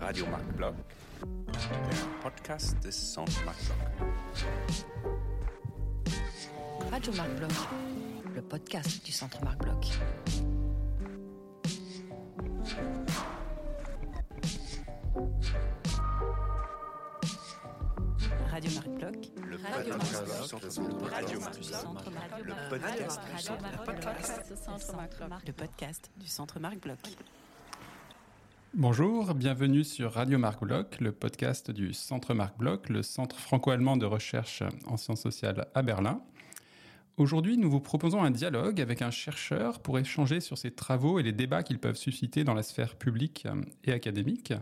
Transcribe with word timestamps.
Radio 0.00 0.26
Marc 0.26 0.56
Bloch, 0.56 0.74
der 1.52 2.20
Podcast 2.20 2.76
des 2.82 3.12
Centre 3.12 3.44
Marc 3.44 3.56
Bloch. 3.64 3.76
Radio 6.90 7.12
Marc 7.12 7.36
Bloch, 7.36 7.68
le 8.34 8.42
podcast 8.42 9.06
du 9.06 9.12
Centre 9.12 9.44
Marc 9.44 9.58
Centre 20.46 20.68
Radio 21.10 21.40
Marc 21.40 21.56
le 25.44 25.52
podcast 25.52 26.10
du 26.16 26.28
Centre 26.28 26.60
Marc 26.60 26.80
Bloch. 26.80 26.98
Bonjour, 28.72 29.34
bienvenue 29.34 29.82
sur 29.82 30.12
Radio 30.12 30.38
Marc 30.38 30.62
Bloch, 30.62 31.00
le 31.00 31.10
podcast 31.10 31.72
du 31.72 31.92
Centre 31.92 32.32
Marc 32.32 32.56
Bloch, 32.58 32.88
le 32.88 33.02
centre 33.02 33.36
franco-allemand 33.36 33.96
de 33.96 34.06
recherche 34.06 34.62
en 34.86 34.96
sciences 34.96 35.22
sociales 35.22 35.66
à 35.74 35.82
Berlin. 35.82 36.22
Aujourd'hui, 37.16 37.58
nous 37.58 37.68
vous 37.68 37.80
proposons 37.80 38.22
un 38.22 38.30
dialogue 38.30 38.80
avec 38.80 39.02
un 39.02 39.10
chercheur 39.10 39.80
pour 39.80 39.98
échanger 39.98 40.38
sur 40.38 40.58
ses 40.58 40.70
travaux 40.70 41.18
et 41.18 41.24
les 41.24 41.32
débats 41.32 41.64
qu'ils 41.64 41.80
peuvent 41.80 41.96
susciter 41.96 42.44
dans 42.44 42.54
la 42.54 42.62
sphère 42.62 42.94
publique 42.94 43.48
et 43.82 43.92
académique. 43.92 44.52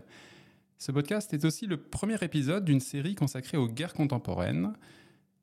Ce 0.79 0.91
podcast 0.91 1.31
est 1.35 1.45
aussi 1.45 1.67
le 1.67 1.77
premier 1.77 2.17
épisode 2.23 2.65
d'une 2.65 2.79
série 2.79 3.13
consacrée 3.13 3.57
aux 3.57 3.67
guerres 3.67 3.93
contemporaines. 3.93 4.73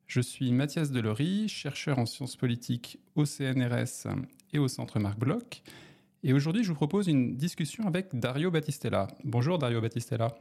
Je 0.07 0.21
suis 0.21 0.51
Mathias 0.51 0.91
Delory, 0.91 1.47
chercheur 1.47 1.97
en 1.97 2.05
sciences 2.05 2.35
politiques 2.35 2.99
au 3.15 3.25
CNRS 3.25 4.07
et 4.51 4.59
au 4.59 4.67
Centre 4.67 4.99
Marc 4.99 5.17
Bloch. 5.17 5.63
Et 6.23 6.33
aujourd'hui, 6.33 6.63
je 6.63 6.69
vous 6.69 6.75
propose 6.75 7.07
une 7.07 7.35
discussion 7.35 7.85
avec 7.87 8.09
Dario 8.13 8.51
Battistella. 8.51 9.07
Bonjour 9.23 9.57
Dario 9.57 9.81
Battistella. 9.81 10.35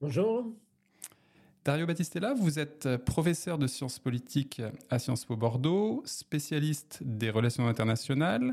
Bonjour. 0.00 0.52
Dario 1.64 1.86
Battistella, 1.86 2.34
vous 2.34 2.58
êtes 2.58 2.96
professeur 3.04 3.56
de 3.56 3.66
sciences 3.66 3.98
politiques 3.98 4.60
à 4.90 4.98
Sciences 4.98 5.24
Po 5.24 5.36
Bordeaux, 5.36 6.02
spécialiste 6.04 7.00
des 7.02 7.30
relations 7.30 7.68
internationales. 7.68 8.52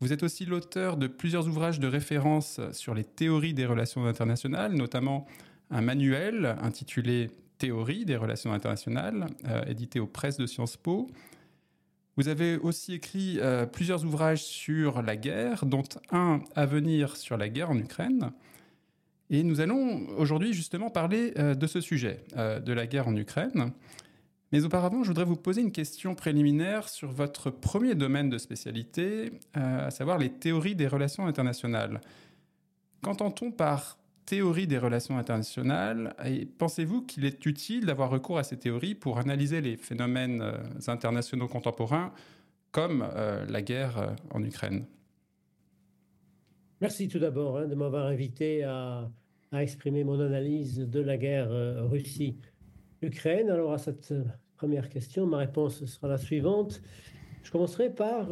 Vous 0.00 0.12
êtes 0.12 0.22
aussi 0.22 0.44
l'auteur 0.44 0.96
de 0.96 1.06
plusieurs 1.06 1.48
ouvrages 1.48 1.80
de 1.80 1.88
référence 1.88 2.60
sur 2.72 2.94
les 2.94 3.04
théories 3.04 3.54
des 3.54 3.64
relations 3.64 4.04
internationales, 4.04 4.74
notamment 4.74 5.26
un 5.70 5.80
manuel 5.80 6.56
intitulé 6.60 7.30
Théorie 7.58 8.04
des 8.04 8.16
relations 8.16 8.52
internationales, 8.52 9.26
euh, 9.46 9.64
édité 9.66 10.00
aux 10.00 10.06
presses 10.06 10.38
de 10.38 10.46
Sciences 10.46 10.76
Po. 10.76 11.08
Vous 12.18 12.26
avez 12.26 12.56
aussi 12.56 12.94
écrit 12.94 13.38
euh, 13.38 13.64
plusieurs 13.64 14.04
ouvrages 14.04 14.42
sur 14.42 15.02
la 15.02 15.14
guerre, 15.14 15.64
dont 15.64 15.84
un 16.10 16.40
à 16.56 16.66
venir 16.66 17.16
sur 17.16 17.36
la 17.36 17.48
guerre 17.48 17.70
en 17.70 17.78
Ukraine. 17.78 18.32
Et 19.30 19.44
nous 19.44 19.60
allons 19.60 20.04
aujourd'hui 20.16 20.52
justement 20.52 20.90
parler 20.90 21.32
euh, 21.38 21.54
de 21.54 21.66
ce 21.68 21.80
sujet, 21.80 22.24
euh, 22.36 22.58
de 22.58 22.72
la 22.72 22.88
guerre 22.88 23.06
en 23.06 23.14
Ukraine. 23.14 23.70
Mais 24.50 24.64
auparavant, 24.64 25.04
je 25.04 25.08
voudrais 25.10 25.26
vous 25.26 25.36
poser 25.36 25.60
une 25.60 25.70
question 25.70 26.16
préliminaire 26.16 26.88
sur 26.88 27.08
votre 27.08 27.50
premier 27.50 27.94
domaine 27.94 28.30
de 28.30 28.38
spécialité, 28.38 29.30
à 29.54 29.92
savoir 29.92 30.18
les 30.18 30.30
théories 30.30 30.74
des 30.74 30.88
relations 30.88 31.26
internationales. 31.26 32.00
Qu'entend-on 33.00 33.52
par 33.52 33.96
théorie 34.28 34.66
des 34.66 34.76
relations 34.76 35.16
internationales 35.16 36.14
Et 36.26 36.44
pensez-vous 36.44 37.00
qu'il 37.00 37.24
est 37.24 37.46
utile 37.46 37.86
d'avoir 37.86 38.10
recours 38.10 38.36
à 38.36 38.42
ces 38.42 38.58
théories 38.58 38.94
pour 38.94 39.18
analyser 39.18 39.62
les 39.62 39.78
phénomènes 39.78 40.42
euh, 40.42 40.58
internationaux 40.86 41.48
contemporains 41.48 42.12
comme 42.70 43.08
euh, 43.16 43.46
la 43.46 43.62
guerre 43.62 43.96
euh, 43.96 44.08
en 44.30 44.44
Ukraine? 44.44 44.84
Merci 46.82 47.08
tout 47.08 47.18
d'abord 47.18 47.56
hein, 47.56 47.66
de 47.66 47.74
m'avoir 47.74 48.06
invité 48.06 48.64
à, 48.64 49.10
exprimer 49.52 50.04
mon 50.04 50.20
analyse 50.20 50.78
de 50.78 51.00
la 51.00 51.16
guerre 51.16 51.48
Russie-Ukraine. 51.88 53.48
Alors 53.48 53.72
à 53.72 53.78
cette 53.78 54.12
première 54.58 54.90
question, 54.90 55.26
ma 55.26 55.38
réponse 55.38 55.86
sera 55.86 56.06
la 56.06 56.18
suivante. 56.18 56.82
Je 57.42 57.50
commencerai 57.50 57.88
par 57.88 58.28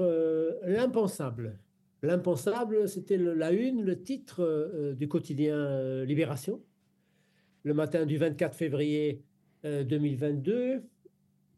l'impensable. 0.63 1.59
L'impensable, 2.07 2.89
c'était 2.89 3.17
la 3.17 3.51
une, 3.51 3.83
le 3.83 4.01
titre 4.01 4.41
euh, 4.41 4.95
du 4.95 5.09
quotidien 5.09 5.57
euh, 5.57 6.05
Libération, 6.05 6.63
le 7.65 7.75
matin 7.75 8.07
du 8.07 8.17
24 8.17 8.55
février 8.55 9.25
euh, 9.65 9.83
2022. 9.83 10.85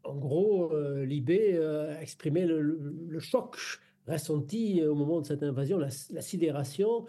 En 0.05 0.15
gros, 0.15 0.73
euh, 0.73 1.05
Libé 1.05 1.51
euh, 1.53 1.95
exprimait 1.99 2.47
le, 2.47 2.61
le- 2.61 3.19
choc 3.19 3.57
ressenti 4.07 4.83
au 4.83 4.95
moment 4.95 5.21
de 5.21 5.27
cette 5.27 5.43
invasion, 5.43 5.77
la, 5.77 5.89
la 6.09 6.21
sidération, 6.21 7.05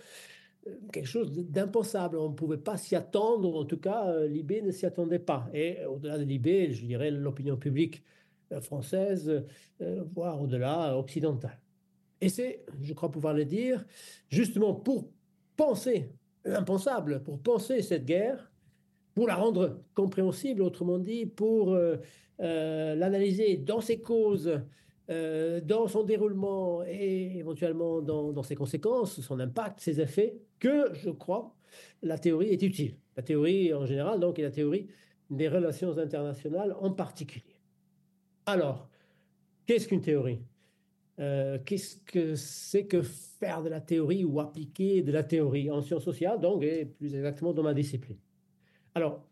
euh, 0.66 0.76
quelque 0.92 1.08
chose 1.08 1.32
d'impensable. 1.32 2.18
On 2.18 2.28
ne 2.28 2.34
pouvait 2.34 2.58
pas 2.58 2.76
s'y 2.76 2.94
attendre, 2.94 3.56
en 3.56 3.64
tout 3.64 3.78
cas, 3.78 4.06
euh, 4.10 4.28
Libé 4.28 4.60
ne 4.60 4.70
s'y 4.70 4.84
attendait 4.84 5.18
pas. 5.18 5.48
Et 5.54 5.82
au-delà 5.86 6.18
de 6.18 6.24
Libé, 6.24 6.72
je 6.72 6.84
dirais 6.84 7.10
l'opinion 7.10 7.56
publique 7.56 8.04
euh, 8.52 8.60
française, 8.60 9.46
euh, 9.80 10.04
voire 10.12 10.42
au-delà 10.42 10.98
occidentale. 10.98 11.58
Et 12.20 12.28
c'est, 12.28 12.64
je 12.82 12.92
crois 12.92 13.10
pouvoir 13.10 13.34
le 13.34 13.44
dire, 13.44 13.84
justement 14.28 14.74
pour 14.74 15.10
penser 15.56 16.10
l'impensable, 16.44 17.22
pour 17.22 17.40
penser 17.40 17.82
cette 17.82 18.04
guerre, 18.04 18.50
pour 19.14 19.26
la 19.26 19.34
rendre 19.34 19.82
compréhensible, 19.94 20.62
autrement 20.62 20.98
dit, 20.98 21.26
pour 21.26 21.72
euh, 21.72 21.96
euh, 22.40 22.94
l'analyser 22.94 23.56
dans 23.56 23.80
ses 23.80 24.00
causes, 24.00 24.60
euh, 25.10 25.60
dans 25.60 25.88
son 25.88 26.04
déroulement 26.04 26.84
et 26.84 27.38
éventuellement 27.38 28.00
dans, 28.00 28.32
dans 28.32 28.42
ses 28.42 28.54
conséquences, 28.54 29.20
son 29.20 29.40
impact, 29.40 29.80
ses 29.80 30.00
effets, 30.00 30.40
que 30.58 30.92
je 30.94 31.10
crois 31.10 31.54
la 32.02 32.18
théorie 32.18 32.48
est 32.48 32.62
utile. 32.62 32.96
La 33.16 33.22
théorie 33.22 33.74
en 33.74 33.86
général, 33.86 34.20
donc, 34.20 34.38
et 34.38 34.42
la 34.42 34.50
théorie 34.50 34.88
des 35.30 35.48
relations 35.48 35.96
internationales 35.98 36.74
en 36.80 36.90
particulier. 36.90 37.60
Alors, 38.46 38.88
qu'est-ce 39.66 39.86
qu'une 39.88 40.00
théorie? 40.00 40.40
Euh, 41.20 41.58
Qu'est-ce 41.64 41.98
que 41.98 42.34
c'est 42.34 42.86
que 42.86 43.02
faire 43.02 43.62
de 43.62 43.68
la 43.68 43.80
théorie 43.80 44.24
ou 44.24 44.40
appliquer 44.40 45.02
de 45.02 45.12
la 45.12 45.22
théorie 45.22 45.70
en 45.70 45.82
sciences 45.82 46.04
sociales, 46.04 46.40
donc, 46.40 46.62
et 46.62 46.86
plus 46.86 47.14
exactement 47.14 47.52
dans 47.52 47.62
ma 47.62 47.74
discipline 47.74 48.16
Alors, 48.94 49.26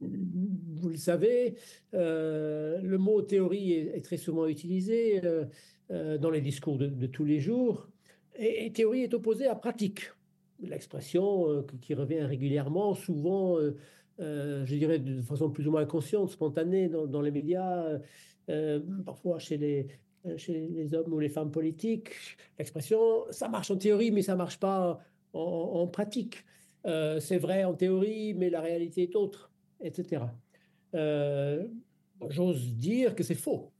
vous 0.00 0.88
le 0.88 0.96
savez, 0.96 1.56
euh, 1.94 2.78
le 2.82 2.98
mot 2.98 3.22
théorie 3.22 3.72
est, 3.72 4.04
très 4.04 4.18
souvent 4.18 4.46
utilisé 4.46 5.20
euh, 5.24 6.18
dans 6.18 6.30
les 6.30 6.42
discours 6.42 6.76
de, 6.78 7.06
tous 7.06 7.24
les 7.24 7.40
jours. 7.40 7.88
Et, 8.36 8.70
théorie 8.72 9.02
est 9.02 9.14
opposée 9.14 9.46
à 9.46 9.54
pratique. 9.54 10.12
L'expression 10.60 11.64
qui 11.80 11.94
revient 11.94 12.20
régulièrement, 12.20 12.94
souvent, 12.94 13.58
je 14.18 14.74
dirais 14.74 14.98
de 14.98 15.22
façon 15.22 15.50
plus 15.50 15.66
ou 15.68 15.70
moins 15.70 15.82
inconsciente, 15.82 16.30
spontanée 16.30 16.88
dans, 16.88 17.22
les 17.22 17.30
médias, 17.30 17.98
parfois 19.04 19.38
chez 19.38 19.56
les, 19.56 19.86
chez 20.36 20.68
les 20.68 20.94
hommes 20.94 21.12
ou 21.12 21.18
les 21.18 21.28
femmes 21.28 21.50
politiques. 21.50 22.10
L'expression, 22.58 23.24
ça 23.30 23.48
marche 23.48 23.70
en 23.70 23.76
théorie, 23.76 24.10
mais 24.10 24.22
ça 24.22 24.32
ne 24.32 24.38
marche 24.38 24.58
pas 24.58 25.00
en, 25.32 25.40
en 25.40 25.86
pratique. 25.86 26.44
Euh, 26.86 27.20
c'est 27.20 27.38
vrai 27.38 27.64
en 27.64 27.74
théorie, 27.74 28.34
mais 28.34 28.50
la 28.50 28.60
réalité 28.60 29.02
est 29.02 29.16
autre, 29.16 29.50
etc. 29.80 30.22
Euh, 30.94 31.66
J'ose 32.28 32.74
dire 32.74 33.14
que 33.14 33.22
c'est 33.22 33.34
faux. 33.34 33.70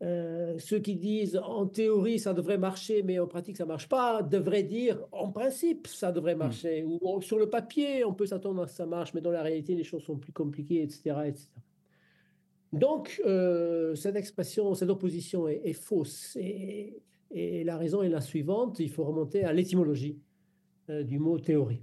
Euh, 0.00 0.56
ceux 0.58 0.78
qui 0.78 0.94
disent 0.94 1.40
en 1.42 1.66
théorie 1.66 2.20
ça 2.20 2.32
devrait 2.32 2.58
marcher, 2.58 3.02
mais 3.02 3.18
en 3.18 3.26
pratique 3.26 3.56
ça 3.56 3.66
marche 3.66 3.88
pas, 3.88 4.22
devraient 4.22 4.62
dire 4.62 5.04
en 5.10 5.30
principe 5.30 5.88
ça 5.88 6.12
devrait 6.12 6.36
marcher. 6.36 6.84
Ou 6.84 7.00
ou 7.02 7.20
sur 7.20 7.36
le 7.38 7.50
papier 7.50 8.04
on 8.04 8.14
peut 8.14 8.26
s'attendre 8.26 8.62
à 8.62 8.66
ce 8.68 8.72
que 8.72 8.76
ça 8.76 8.86
marche, 8.86 9.12
mais 9.14 9.20
dans 9.20 9.32
la 9.32 9.42
réalité 9.42 9.74
les 9.74 9.82
choses 9.82 10.04
sont 10.04 10.16
plus 10.16 10.32
compliquées, 10.32 10.82
etc. 10.82 11.16
etc. 11.26 11.48
Donc 12.72 13.20
euh, 13.24 13.94
cette 13.94 14.16
expression, 14.16 14.74
cette 14.74 14.90
opposition 14.90 15.48
est, 15.48 15.72
fausse. 15.72 16.36
Et, 16.36 17.02
la 17.30 17.76
raison 17.76 18.02
est 18.02 18.08
la 18.08 18.22
suivante 18.22 18.78
il 18.78 18.90
faut 18.90 19.04
remonter 19.04 19.44
à 19.44 19.52
l'étymologie 19.52 20.18
euh, 20.88 21.02
du 21.02 21.18
mot 21.18 21.38
théorie. 21.38 21.82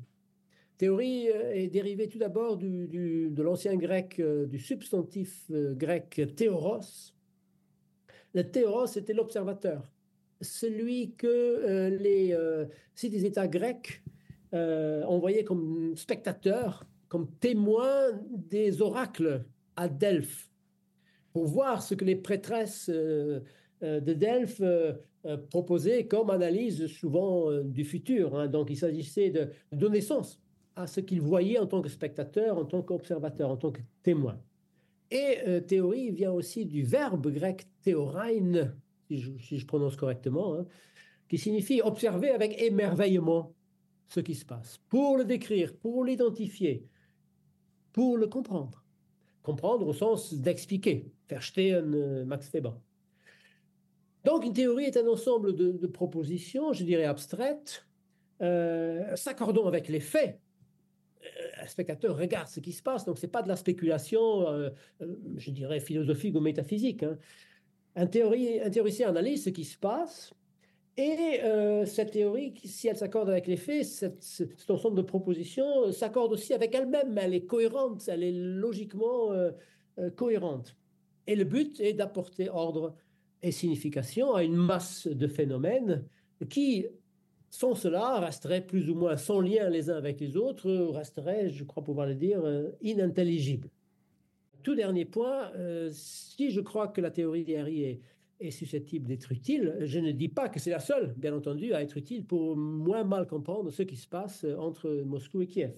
Théorie 0.78 1.30
euh, 1.30 1.54
est 1.54 1.68
dérivée 1.68 2.08
tout 2.08 2.18
d'abord 2.18 2.58
de 2.58 3.42
l'ancien 3.42 3.76
grec, 3.76 4.22
du 4.22 4.60
substantif 4.60 5.50
grec 5.50 6.22
théoros. 6.36 7.14
Le 8.34 8.44
théoros 8.44 8.98
était 8.98 9.14
l'observateur, 9.14 9.90
celui 10.42 11.14
que 11.14 11.90
les 12.02 12.36
si 12.94 13.10
des 13.10 13.26
États 13.26 13.48
grecs 13.48 14.04
envoyaient 14.52 15.46
comme 15.46 15.96
spectateur, 15.96 16.86
comme 17.08 17.30
témoin 17.40 18.12
des 18.30 18.82
oracles 18.82 19.46
à 19.78 19.88
Delphes, 19.88 20.50
pour 21.36 21.48
voir 21.48 21.84
ce 21.84 21.96
que 21.96 22.06
les 22.06 22.16
prêtresses 22.16 22.90
euh, 22.90 23.42
euh, 23.84 24.00
de 24.00 24.14
Delphes 24.14 24.62
euh, 24.62 24.94
proposaient 25.50 26.08
comme 26.08 26.30
analyse 26.30 26.88
souvent 26.88 27.52
du 27.62 27.84
futur. 27.84 28.40
hein. 28.40 28.48
Donc 28.48 28.70
il 28.70 28.78
s'agissait 28.78 29.32
de, 29.32 29.50
donner 29.74 30.00
sens 30.00 30.40
à 30.78 30.88
ce 30.88 31.02
qu'ils 31.02 31.20
voyaient 31.20 31.60
en 31.60 31.68
tant 31.68 31.82
que 31.82 31.90
spectateur, 31.90 32.58
en 32.58 32.64
tant 32.64 32.82
qu'observateur, 32.82 33.50
en 33.52 33.58
tant 33.58 33.74
que 33.74 33.82
témoin. 34.02 34.40
Et 35.12 35.62
théorie 35.68 36.12
vient 36.12 36.32
aussi 36.32 36.66
du 36.66 36.84
verbe 36.84 37.28
grec 37.28 37.68
théorein, 37.82 38.72
si 39.10 39.20
je, 39.20 39.66
prononce 39.66 39.98
correctement, 39.98 40.56
hein, 40.56 40.66
qui 41.28 41.38
signifie 41.38 41.82
observer 41.82 42.30
avec 42.30 42.62
émerveillement 42.62 43.54
ce 44.08 44.22
qui 44.22 44.36
se 44.36 44.46
passe, 44.46 44.80
pour 44.88 45.18
le 45.18 45.26
décrire, 45.26 45.76
pour 45.76 46.06
l'identifier, 46.06 46.88
pour 47.92 48.16
le 48.18 48.28
comprendre. 48.28 48.86
Comprendre 49.44 49.86
au 49.86 49.94
sens 49.94 50.34
d'expliquer, 50.34 51.12
un 51.32 51.94
euh, 51.94 52.26
Max 52.26 52.52
Weber. 52.52 52.78
Donc 54.24 54.44
une 54.46 54.54
théorie 54.54 54.86
est 54.86 54.98
un 54.98 55.08
ensemble 55.08 55.56
de, 55.56 55.88
propositions, 55.88 56.74
je 56.74 56.84
dirais 56.84 57.06
abstraites, 57.06 57.86
euh, 58.42 59.16
s'accordant 59.16 59.68
avec 59.68 59.88
les 59.88 60.00
faits. 60.00 60.40
Euh, 61.24 61.64
un 61.64 61.68
spectateur 61.68 62.18
regarde 62.18 62.48
ce 62.48 62.60
qui 62.60 62.72
se 62.72 62.82
passe, 62.82 63.06
donc 63.06 63.18
ce 63.18 63.26
n'est 63.26 63.32
pas 63.32 63.44
de 63.44 63.48
la 63.48 63.56
spéculation, 63.56 64.72
je 65.38 65.52
dirais, 65.52 65.80
philosophique 65.80 66.36
ou 66.36 66.40
métaphysique. 66.40 67.04
Hein. 67.04 67.18
Un, 67.96 68.08
théoricien 68.08 69.10
analyse 69.10 69.46
ce 69.46 69.50
qui 69.52 69.64
se 69.64 69.78
passe, 69.78 70.34
et 70.98 71.42
cette 71.86 72.12
théorie, 72.12 72.54
si 72.64 72.88
elle 72.88 72.98
s'accorde 72.98 73.30
avec 73.30 73.48
les 73.48 73.58
faits, 73.58 73.86
cet 74.20 74.70
ensemble 74.70 74.98
de 74.98 75.02
propositions 75.02 75.92
s'accorde 75.92 76.32
aussi 76.34 76.54
avec 76.54 76.74
elle-même. 76.74 77.18
Elle 77.18 77.34
est 77.34 77.46
cohérente, 77.46 78.02
elle 78.08 78.24
est 78.24 78.32
logiquement 78.32 79.32
cohérente. 80.16 80.76
Et 81.28 81.36
le 81.36 81.44
but 81.44 81.80
est 81.80 81.94
d'apporter 81.94 82.50
ordre 82.50 82.96
et 83.42 83.52
signification 83.52 84.34
à 84.34 84.44
une 84.44 84.56
masse 84.56 85.08
de 85.08 85.28
phénomènes 85.28 86.06
qui, 86.50 86.86
sans 87.50 87.76
cela, 87.76 88.20
resteraient 88.20 88.66
plus 88.66 88.90
ou 88.90 88.96
moins 88.96 89.18
sans 89.18 89.42
lien 89.42 89.70
les 89.70 89.90
uns 89.90 89.98
avec 89.98 90.20
les 90.20 90.38
autres, 90.38 90.72
resteraient, 90.94 91.50
je 91.50 91.64
crois 91.64 91.84
pouvoir 91.84 92.08
le 92.08 92.16
dire, 92.16 92.42
inintelligibles. 92.82 93.70
Tout 94.64 94.76
dernier 94.76 95.06
point, 95.06 95.52
si 95.92 96.50
je 96.50 96.62
crois 96.62 96.88
que 96.88 97.02
la 97.02 97.12
théorie 97.12 97.44
d'Harry 97.44 97.84
est 97.84 98.02
est 98.40 98.52
susceptible 98.52 99.08
d'être 99.08 99.32
utile. 99.32 99.78
Je 99.82 100.00
ne 100.00 100.12
dis 100.12 100.30
pas 100.30 100.50
que 100.50 100.60
c'est 100.60 100.72
la 100.72 100.80
seule, 100.80 101.14
bien 101.18 101.34
entendu, 101.34 101.74
à 101.74 101.82
être 101.82 101.98
utile 101.98 102.26
pour 102.26 102.56
moins 102.58 103.04
mal 103.04 103.28
comprendre 103.28 103.72
ce 103.72 103.84
qui 103.84 103.96
se 103.96 104.08
passe 104.08 104.46
entre 104.58 104.90
Moscou 105.06 105.42
et 105.42 105.48
Kiev. 105.48 105.74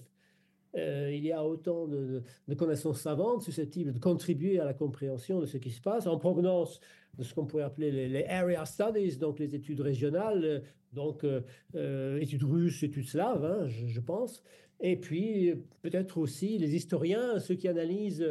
Euh, 0.76 1.10
il 1.12 1.24
y 1.24 1.32
a 1.32 1.44
autant 1.44 1.86
de, 1.86 2.22
connaissances 2.56 3.00
savantes 3.00 3.42
susceptibles 3.42 3.92
de 3.92 3.98
contribuer 3.98 4.60
à 4.60 4.64
la 4.64 4.74
compréhension 4.74 5.40
de 5.40 5.46
ce 5.46 5.56
qui 5.56 5.70
se 5.70 5.80
passe 5.80 6.06
en 6.06 6.18
provenance 6.18 6.80
de 7.16 7.24
ce 7.24 7.34
qu'on 7.34 7.46
pourrait 7.46 7.64
appeler 7.64 7.90
les, 8.08 8.24
area 8.24 8.64
studies, 8.66 9.16
donc 9.16 9.38
les 9.38 9.54
études 9.54 9.80
régionales, 9.80 10.62
donc 10.92 11.24
euh, 11.24 11.40
euh, 11.74 12.20
études 12.20 12.44
russes, 12.44 12.82
études 12.82 13.08
slaves, 13.08 13.44
hein, 13.44 13.66
je, 13.66 14.00
pense, 14.00 14.42
et 14.80 14.96
puis 14.96 15.54
peut-être 15.82 16.18
aussi 16.18 16.58
les 16.58 16.74
historiens, 16.74 17.40
ceux 17.40 17.54
qui 17.54 17.66
analysent 17.66 18.26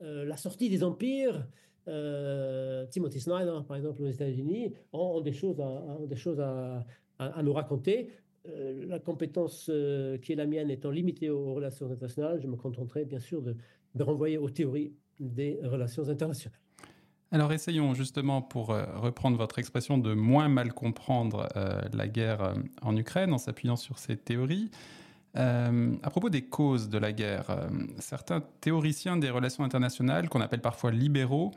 la 0.00 0.36
sortie 0.38 0.70
des 0.70 0.82
empires, 0.82 1.46
euh, 1.88 2.86
Timothy 2.86 3.20
Snyder, 3.20 3.58
par 3.66 3.76
exemple, 3.76 4.02
aux 4.02 4.08
États-Unis, 4.08 4.72
ont, 4.92 5.20
des 5.20 5.32
choses 5.32 5.60
à, 5.60 7.42
nous 7.42 7.52
raconter. 7.52 8.10
Euh, 8.48 8.86
la 8.86 8.98
compétence 8.98 9.66
euh, 9.68 10.16
qui 10.18 10.32
est 10.32 10.36
la 10.36 10.46
mienne 10.46 10.70
étant 10.70 10.90
limitée 10.90 11.30
aux 11.30 11.54
relations 11.54 11.86
internationales, 11.86 12.40
je 12.42 12.46
me 12.46 12.56
contenterai 12.56 13.04
bien 13.04 13.20
sûr 13.20 13.42
de, 13.42 13.56
renvoyer 13.98 14.38
aux 14.38 14.50
théories 14.50 14.94
des 15.18 15.58
relations 15.62 16.08
internationales. 16.08 16.58
Alors 17.32 17.52
essayons 17.52 17.94
justement, 17.94 18.42
pour 18.42 18.68
reprendre 18.68 19.36
votre 19.36 19.58
expression, 19.60 19.98
de 19.98 20.14
moins 20.14 20.48
mal 20.48 20.72
comprendre 20.72 21.46
la 21.92 22.08
guerre 22.08 22.54
en 22.82 22.96
Ukraine 22.96 23.32
en 23.32 23.38
s'appuyant 23.38 23.76
sur 23.76 23.98
ces 23.98 24.16
théories. 24.16 24.70
Euh, 25.36 25.94
à 26.02 26.10
propos 26.10 26.28
des 26.28 26.42
causes 26.42 26.88
de 26.88 26.98
la 26.98 27.12
guerre, 27.12 27.50
euh, 27.50 27.68
certains 27.98 28.42
théoriciens 28.60 29.16
des 29.16 29.30
relations 29.30 29.62
internationales, 29.62 30.28
qu'on 30.28 30.40
appelle 30.40 30.60
parfois 30.60 30.90
libéraux, 30.90 31.52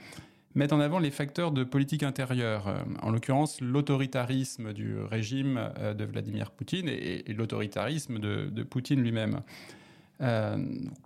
mettent 0.55 0.73
en 0.73 0.79
avant 0.79 0.99
les 0.99 1.11
facteurs 1.11 1.51
de 1.51 1.63
politique 1.63 2.03
intérieure, 2.03 2.67
euh, 2.67 2.77
en 3.01 3.11
l'occurrence 3.11 3.61
l'autoritarisme 3.61 4.73
du 4.73 4.97
régime 4.99 5.71
de 5.97 6.03
Vladimir 6.03 6.51
Poutine 6.51 6.87
et, 6.87 7.23
l'autoritarisme 7.33 8.19
de, 8.19 8.63
Poutine 8.63 9.01
lui-même. 9.01 9.41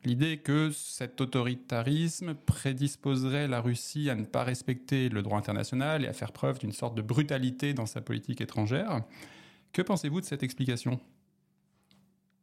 L'idée 0.04 0.38
que 0.38 0.70
cet 0.72 1.20
autoritarisme 1.22 2.36
prédisposerait 2.36 3.48
la 3.48 3.62
Russie 3.62 4.12
à 4.12 4.16
ne 4.16 4.26
pas 4.26 4.44
respecter 4.44 5.10
le 5.10 5.24
droit 5.24 5.40
international 5.40 6.06
et 6.06 6.08
à 6.08 6.14
faire 6.14 6.32
preuve 6.32 6.60
d'une 6.60 6.72
sorte 6.72 6.94
de 6.96 7.02
brutalité 7.02 7.74
dans 7.74 7.88
sa 7.88 8.00
politique 8.00 8.42
étrangère. 8.42 9.02
Que 9.74 9.82
pensez-vous 9.82 10.22
de 10.22 10.26
cette 10.26 10.44
explication? 10.44 11.00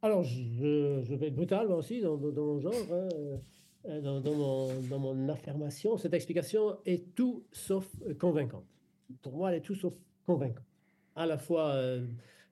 Alors, 0.05 0.23
je, 0.23 1.15
vais 1.15 1.27
être 1.27 1.35
brutal 1.35 1.71
aussi 1.71 1.99
dans, 1.99 2.15
mon 2.15 2.59
genre, 2.59 2.73
hein, 2.91 3.09
euh, 3.87 4.19
dans, 4.19 4.99
mon, 4.99 5.29
affirmation. 5.29 5.97
Cette 5.97 6.13
explication 6.13 6.77
est 6.85 7.13
tout 7.15 7.43
sauf 7.51 7.87
convaincante. 8.19 8.65
Pour 9.21 9.33
moi, 9.33 9.51
elle 9.51 9.57
est 9.57 9.61
tout 9.61 9.75
sauf 9.75 9.93
convaincante. 10.25 10.65
À 11.15 11.25
la 11.25 11.37
fois 11.37 11.69
euh, 11.69 12.05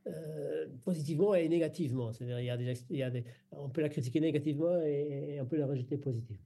euh, 0.07 0.67
positivement 0.83 1.33
et 1.35 1.47
négativement. 1.49 2.11
C'est-à-dire, 2.13 2.39
il 2.39 2.97
y 2.97 3.03
a 3.03 3.09
des, 3.09 3.23
on 3.51 3.69
peut 3.69 3.81
la 3.81 3.89
critiquer 3.89 4.19
négativement 4.19 4.79
et, 4.81 5.39
on 5.41 5.45
peut 5.45 5.57
la 5.57 5.67
rejeter 5.67 5.97
positivement. 5.97 6.43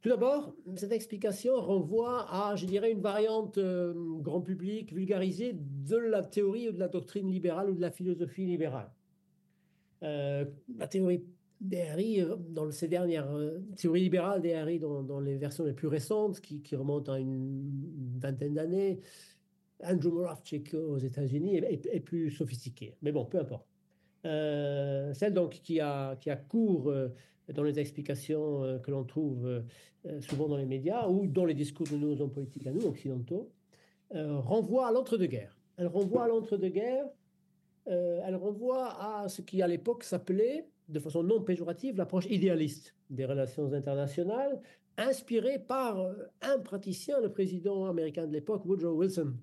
Tout 0.00 0.10
d'abord, 0.10 0.54
cette 0.76 0.92
explication 0.92 1.60
renvoie 1.60 2.26
à, 2.30 2.54
je 2.54 2.66
dirais, 2.66 2.92
une 2.92 3.00
variante 3.00 3.58
grand 3.58 4.40
public 4.40 4.92
vulgarisée 4.92 5.54
de 5.54 5.96
la 5.96 6.22
théorie 6.22 6.68
ou 6.68 6.72
de 6.72 6.78
la 6.78 6.88
doctrine 6.88 7.28
libérale 7.28 7.70
ou 7.70 7.74
de 7.74 7.80
la 7.80 7.90
philosophie 7.90 8.46
libérale. 8.46 8.90
Euh, 10.02 10.44
la 10.76 10.86
théorie 10.86 11.24
des 11.60 12.20
euh, 12.20 12.36
dans 12.50 12.70
ces 12.70 12.88
dernières 12.88 13.30
euh, 13.34 13.58
théories 13.76 14.02
libérales 14.02 14.40
des 14.40 14.78
dans, 14.78 15.20
les 15.20 15.36
versions 15.36 15.64
les 15.64 15.72
plus 15.72 15.88
récentes, 15.88 16.40
qui, 16.40 16.76
remontent 16.76 17.12
à 17.12 17.18
une 17.18 18.18
vingtaine 18.20 18.54
d'années, 18.54 19.00
Andrew 19.82 20.10
Moravchik 20.10 20.74
aux 20.74 20.98
États-Unis 20.98 21.56
est, 21.56 22.00
plus 22.00 22.30
sophistiquée. 22.30 22.96
Mais 23.02 23.12
bon, 23.12 23.24
peu 23.24 23.38
importe. 23.38 23.66
celle 24.24 25.32
donc 25.34 25.60
qui 25.62 25.78
a, 25.80 26.16
qui 26.16 26.30
a 26.30 26.36
cours 26.36 26.92
dans 27.54 27.62
les 27.62 27.78
explications 27.78 28.80
que 28.82 28.90
l'on 28.90 29.04
trouve 29.04 29.62
souvent 30.20 30.48
dans 30.48 30.56
les 30.56 30.66
médias 30.66 31.06
ou 31.08 31.28
dans 31.28 31.44
les 31.44 31.54
discours 31.54 31.86
de 31.86 31.96
nos 31.96 32.20
hommes 32.20 32.32
politiques 32.32 32.66
à 32.66 32.72
nous, 32.72 32.86
occidentaux, 32.86 33.52
renvoie 34.10 34.88
à 34.88 34.90
l'entre-deux-guerres. 34.90 35.56
Elle 35.76 35.86
renvoie 35.86 36.24
à 36.24 36.28
l'entre-deux-guerres 36.28 37.06
euh, 37.88 38.20
elle 38.24 38.36
renvoie 38.36 39.22
à 39.22 39.28
ce 39.28 39.40
qui 39.40 39.62
à 39.62 39.66
l'époque 39.66 40.04
s'appelait, 40.04 40.66
de 40.88 40.98
façon 40.98 41.22
non 41.22 41.42
péjorative, 41.42 41.96
l'approche 41.96 42.26
idéaliste 42.26 42.94
des 43.10 43.24
relations 43.24 43.72
internationales, 43.72 44.60
inspirée 44.96 45.58
par 45.58 46.00
euh, 46.00 46.14
un 46.42 46.58
praticien, 46.58 47.20
le 47.20 47.30
président 47.30 47.86
américain 47.86 48.26
de 48.26 48.32
l'époque, 48.32 48.64
Woodrow 48.64 48.94
Wilson, 48.96 49.34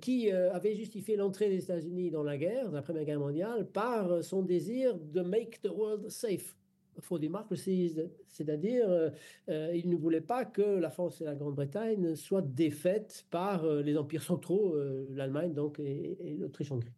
qui 0.00 0.32
euh, 0.32 0.52
avait 0.52 0.74
justifié 0.74 1.16
l'entrée 1.16 1.48
des 1.48 1.62
États-Unis 1.64 2.10
dans 2.10 2.22
la 2.22 2.38
guerre, 2.38 2.66
dans 2.66 2.76
la 2.76 2.82
Première 2.82 3.04
Guerre 3.04 3.20
mondiale, 3.20 3.66
par 3.66 4.22
son 4.24 4.42
désir 4.42 4.96
de 4.96 5.20
make 5.20 5.60
the 5.62 5.70
world 5.70 6.08
safe 6.08 6.56
for 7.00 7.18
democracies, 7.18 7.96
c'est-à-dire 8.28 9.10
il 9.48 9.90
ne 9.90 9.96
voulait 9.96 10.20
pas 10.20 10.44
que 10.44 10.62
la 10.62 10.90
France 10.90 11.20
et 11.20 11.24
la 11.24 11.34
Grande-Bretagne 11.34 12.14
soient 12.14 12.40
défaites 12.40 13.26
par 13.32 13.66
les 13.66 13.98
empires 13.98 14.22
centraux, 14.22 14.76
l'Allemagne 15.10 15.52
donc 15.52 15.80
et, 15.80 16.16
et 16.20 16.36
l'Autriche-Hongrie. 16.36 16.92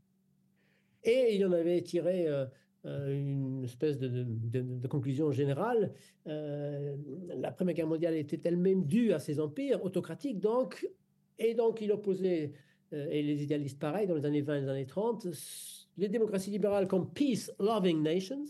Et 1.07 1.37
il 1.37 1.47
en 1.47 1.53
avait 1.53 1.81
tiré 1.83 2.27
euh, 2.27 2.45
euh, 2.45 2.47
une 2.87 3.65
espèce 3.65 3.99
de, 3.99 4.87
conclusion 4.89 5.33
générale. 5.33 5.93
Euh, 6.27 6.97
la 7.37 7.51
Première 7.51 7.75
Guerre 7.75 7.87
mondiale 7.87 8.15
était 8.15 8.41
elle-même 8.45 8.85
due 8.85 9.13
à 9.13 9.19
ces 9.19 9.41
empires 9.41 9.85
autocratiques, 9.85 10.41
donc, 10.41 10.89
et 11.39 11.55
donc 11.55 11.81
il 11.81 11.93
opposait, 11.93 12.53
et 12.93 13.23
les 13.23 13.43
idéalistes 13.43 13.79
pareils, 13.79 14.07
dans 14.07 14.15
les 14.15 14.25
années 14.25 14.43
20 14.43 14.57
et 14.57 14.61
les 14.61 14.69
années 14.69 14.87
30, 14.87 15.27
les 15.99 16.09
démocraties 16.09 16.51
libérales 16.51 16.87
comme 16.87 17.13
peace-loving 17.13 18.03
nations, 18.03 18.45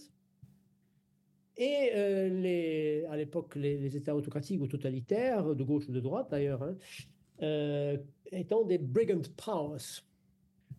et 1.56 3.04
à 3.08 3.16
l'époque, 3.16 3.54
les, 3.56 3.96
États 3.96 4.14
autocratiques 4.14 4.60
ou 4.60 4.66
totalitaires, 4.66 5.54
de 5.54 5.64
gauche 5.64 5.88
ou 5.88 5.92
de 5.92 6.00
droite 6.00 6.28
d'ailleurs, 6.30 6.62
hein, 6.62 7.96
étant 8.30 8.64
des 8.64 8.76
brigand 8.76 9.22
powers, 9.36 10.02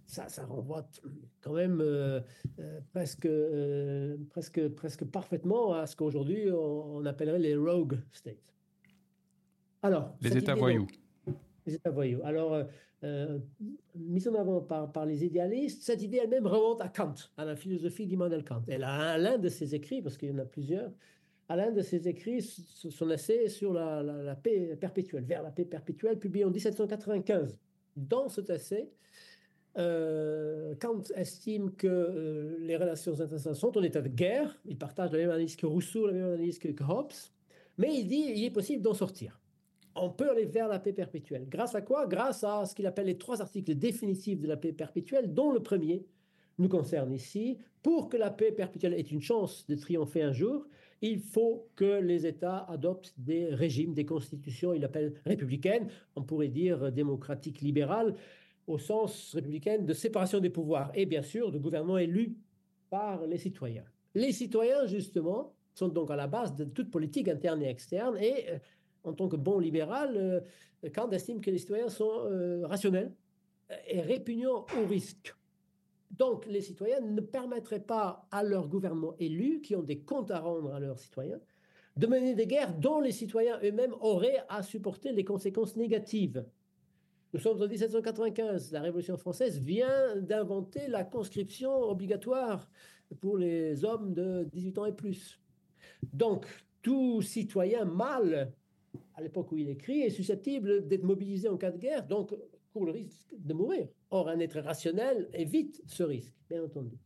ça, 0.08 0.30
ça 0.30 0.46
renvoie 0.46 0.90
quand 1.42 1.54
même 1.54 1.82
euh, 1.82 2.22
euh, 2.60 2.80
presque, 2.94 3.26
euh, 3.26 4.18
presque, 4.30 4.68
presque 4.70 5.06
parfaitement 5.06 5.74
à 5.74 5.86
ce 5.86 5.96
qu'aujourd'hui 5.96 6.50
on, 6.50 7.06
appellerait 7.06 7.40
les 7.40 7.56
rogue 7.56 8.00
states. 8.12 8.38
Alors, 9.84 10.16
les 10.22 10.36
États 10.38 10.56
voyous. 10.56 10.88
les 11.66 11.76
États 11.76 11.92
voyous. 11.92 12.22
Alors, 12.24 12.66
mise 13.96 14.28
en 14.28 14.36
avant 14.36 14.62
par, 14.62 14.92
par 14.92 15.06
les 15.06 15.24
idéalistes, 15.24 15.84
cette 15.84 16.02
idée 16.02 16.18
elle-même 16.24 16.48
remonte 16.48 16.82
à 16.82 16.88
Kant, 16.88 17.14
à 17.36 17.46
la 17.46 17.56
philosophie 17.56 18.08
d'Immanuel 18.08 18.44
Kant. 18.44 18.64
Elle 18.68 18.84
a 18.84 19.18
l'un 19.18 19.38
de 19.38 19.50
ses 19.50 19.76
écrits, 19.76 20.02
parce 20.02 20.18
qu'il 20.18 20.30
y 20.30 20.32
en 20.32 20.40
a 20.40 20.46
plusieurs, 20.46 20.92
à 21.50 21.56
l'un 21.56 21.72
de 21.72 21.82
ses 21.82 22.08
écrits, 22.08 22.42
son 22.42 23.10
essai 23.12 23.50
sur 23.50 23.74
la, 23.74 24.02
la, 24.02 24.24
la 24.24 24.36
paix 24.36 24.76
perpétuelle, 24.80 25.26
vers 25.26 25.44
la 25.44 25.52
paix 25.52 25.66
perpétuelle, 25.66 26.18
publié 26.18 26.44
en 26.46 26.50
1795. 26.50 27.58
Dans 27.96 28.30
cet 28.30 28.50
essai, 28.50 28.90
euh, 29.78 30.76
Kant 30.80 31.04
estime 31.16 31.72
que 31.76 31.88
euh, 31.88 32.58
les 32.60 32.78
relations 32.78 33.14
internationales 33.14 33.56
sont 33.56 33.78
en 33.78 33.84
état 33.84 34.02
de 34.02 34.10
guerre. 34.10 34.60
Il 34.66 34.78
partage 34.78 35.12
la 35.12 35.20
même 35.20 35.30
analyse 35.30 35.56
que 35.56 35.66
Rousseau, 35.66 36.08
la 36.08 36.14
même 36.14 36.26
analyse 36.26 36.60
que, 36.60 36.70
Hobbes. 36.84 37.14
Mais 37.78 38.00
il 38.00 38.08
dit 38.08 38.34
qu'il 38.34 38.44
est 38.44 38.52
possible 38.52 38.82
d'en 38.82 38.94
sortir 38.94 39.40
on 40.00 40.10
peut 40.10 40.30
aller 40.30 40.46
vers 40.46 40.68
la 40.68 40.80
paix 40.80 40.94
perpétuelle. 40.94 41.48
Grâce 41.50 41.76
à 41.76 41.82
quoi? 41.82 42.06
Grâce 42.06 42.44
à 42.44 42.66
ce 42.66 42.76
qu'il 42.76 42.86
appelle 42.86 43.08
les 43.08 43.18
trois 43.18 43.42
articles 43.42 43.74
définitifs 43.76 44.40
de 44.40 44.48
la 44.48 44.58
paix 44.58 44.72
perpétuelle, 44.72 45.34
dont 45.34 45.52
le 45.52 45.60
premier 45.62 46.06
nous 46.60 46.70
concerne 46.70 47.12
ici. 47.12 47.58
Pour 47.84 48.10
que 48.10 48.18
la 48.18 48.32
paix 48.32 48.52
perpétuelle 48.52 48.94
ait 48.94 49.02
une 49.02 49.22
chance 49.22 49.66
de 49.68 49.76
triompher 49.76 50.22
un 50.22 50.34
jour, 50.34 50.68
il 51.02 51.20
faut 51.20 51.68
que 51.76 52.00
les 52.00 52.26
États 52.26 52.66
adoptent 52.70 53.14
des 53.18 53.48
régimes, 53.54 53.94
des 53.94 54.06
constitutions, 54.06 54.74
il 54.74 54.84
appelle 54.84 55.14
républicaines, 55.26 55.90
on 56.16 56.24
pourrait 56.24 56.48
dire 56.48 56.92
démocratiques 56.92 57.62
libérales, 57.62 58.16
au 58.68 58.78
sens 58.78 59.34
républicain 59.34 59.80
de 59.80 59.94
séparation 59.94 60.40
des 60.40 60.50
pouvoirs, 60.50 60.92
et 60.94 61.06
bien 61.06 61.24
sûr 61.24 61.52
de 61.52 61.58
gouvernement 61.58 61.98
élu 61.98 62.36
par 62.90 63.26
les 63.26 63.38
citoyens. 63.38 63.86
Les 64.14 64.32
citoyens, 64.32 64.86
justement, 64.86 65.54
sont 65.74 65.88
donc 65.88 66.12
à 66.12 66.16
la 66.16 66.28
base 66.28 66.56
de 66.56 66.66
toute 66.66 66.92
politique 66.92 67.30
interne 67.30 67.62
et 67.64 67.70
externe, 67.70 68.18
et 68.18 68.50
euh, 68.50 68.58
en 69.04 69.14
tant 69.14 69.28
que 69.28 69.36
bon 69.36 69.60
libéral, 69.60 70.14
euh, 70.18 70.42
Kant 70.94 71.10
estime 71.12 71.42
que 71.42 71.50
les 71.50 71.58
citoyens 71.58 71.90
sont 71.90 72.26
euh, 72.26 72.66
rationnels 72.68 73.14
et 73.88 74.02
répugnants 74.02 74.66
au 74.80 74.86
risque. 74.88 75.36
Donc, 76.12 76.46
les 76.46 76.62
citoyens 76.62 77.02
ne 77.02 77.20
permettraient 77.20 77.82
pas 77.82 78.28
à 78.32 78.44
leurs 78.44 78.68
gouvernements 78.68 79.16
élus, 79.20 79.62
qui 79.62 79.76
ont 79.76 79.84
des 79.84 80.00
comptes 80.00 80.32
à 80.32 80.40
rendre 80.40 80.74
à 80.74 80.80
leurs 80.80 81.00
citoyens, 81.00 81.40
de 81.98 82.08
mener 82.08 82.36
des 82.36 82.48
guerres 82.48 82.74
dont 82.74 83.02
les 83.02 83.12
citoyens 83.12 83.60
eux-mêmes 83.64 83.96
auraient 84.00 84.44
à 84.50 84.64
supporter 84.64 85.12
les 85.12 85.26
conséquences 85.26 85.76
négatives. 85.76 86.46
Nous 87.34 87.40
sommes 87.40 87.62
en 87.62 87.68
1795. 87.68 88.72
La 88.72 88.82
Révolution 88.82 89.18
française 89.18 89.60
vient 89.60 90.16
d'inventer 90.18 90.88
la 90.88 91.04
conscription 91.04 91.72
obligatoire 91.72 92.70
pour 93.20 93.38
les 93.38 93.84
hommes 93.86 94.14
de 94.14 94.44
18 94.46 94.78
ans 94.78 94.86
et 94.86 94.96
plus. 94.96 95.40
Donc, 96.14 96.46
tout 96.82 97.22
citoyen 97.22 97.86
mâle, 97.86 98.54
à 99.16 99.22
l'époque 99.22 99.52
où 99.52 99.58
il 99.58 99.70
écrit, 99.70 100.02
est 100.02 100.10
susceptible 100.10 100.88
d'être 100.88 101.04
mobilisé 101.04 101.50
en 101.50 101.58
cas 101.58 101.72
de 101.72 101.78
guerre. 101.78 102.08
Donc, 102.08 102.34
le 102.86 102.92
risque 102.92 103.36
de 103.38 103.54
mourir. 103.54 103.88
Or, 104.10 104.30
un 104.30 104.40
être 104.40 104.60
rationnel 104.60 105.30
évite 105.34 105.82
ce 105.86 106.04
risque, 106.04 106.34
bien 106.50 106.64
entendu. 106.64 106.98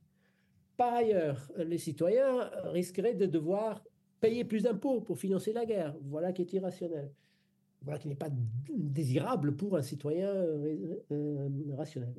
Par 0.77 0.93
ailleurs, 0.93 1.51
les 1.57 1.77
citoyens 1.77 2.49
risqueraient 2.65 3.13
de 3.13 3.25
devoir 3.25 3.83
payer 4.19 4.43
plus 4.43 4.63
d'impôts 4.63 5.01
pour 5.01 5.17
financer 5.17 5.53
la 5.53 5.65
guerre. 5.65 5.95
Voilà 6.03 6.31
qui 6.31 6.41
est 6.41 6.53
irrationnel. 6.53 7.11
Voilà 7.83 7.97
qui 7.97 8.07
n'est 8.07 8.15
pas 8.15 8.29
désirable 8.69 9.55
pour 9.55 9.75
un 9.75 9.81
citoyen 9.81 10.29
euh, 10.29 10.95
euh, 11.11 11.49
rationnel. 11.75 12.13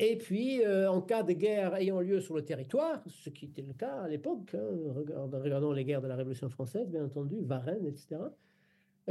Et 0.00 0.16
puis, 0.16 0.62
euh, 0.64 0.90
en 0.90 1.00
cas 1.00 1.22
de 1.22 1.32
guerre 1.32 1.74
ayant 1.74 2.00
lieu 2.00 2.20
sur 2.20 2.36
le 2.36 2.44
territoire, 2.44 3.02
ce 3.06 3.30
qui 3.30 3.46
était 3.46 3.62
le 3.62 3.72
cas 3.72 4.02
à 4.02 4.08
l'époque, 4.08 4.54
hein, 4.54 5.28
regardons 5.32 5.72
les 5.72 5.84
guerres 5.84 6.02
de 6.02 6.08
la 6.08 6.16
Révolution 6.16 6.48
française, 6.48 6.88
bien 6.88 7.04
entendu, 7.04 7.40
Varennes, 7.40 7.86
etc., 7.86 8.20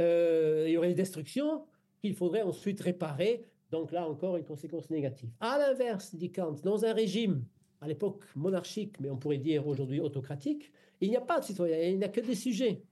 il 0.00 0.70
y 0.70 0.76
aurait 0.76 0.88
des 0.88 0.94
destructions 0.94 1.64
qu'il 2.00 2.14
faudrait 2.14 2.42
ensuite 2.42 2.80
réparer 2.80 3.44
donc 3.70 3.92
là 3.92 4.08
encore, 4.08 4.36
une 4.36 4.44
conséquence 4.44 4.88
négative. 4.90 5.30
À 5.40 5.58
l'inverse, 5.58 6.14
dit 6.14 6.32
Kant, 6.32 6.56
dans 6.64 6.84
un 6.84 6.92
régime, 6.92 7.44
à 7.80 7.88
l'époque 7.88 8.24
monarchique, 8.34 8.98
mais 9.00 9.10
on 9.10 9.16
pourrait 9.16 9.38
dire 9.38 9.66
aujourd'hui 9.66 10.00
autocratique, 10.00 10.72
il 11.00 11.10
n'y 11.10 11.16
a 11.16 11.20
pas 11.20 11.40
de 11.40 11.44
citoyen, 11.44 11.78
il 11.80 11.98
n'y 11.98 12.04
a 12.04 12.08
que 12.08 12.20
des 12.20 12.34
sujets. 12.34 12.82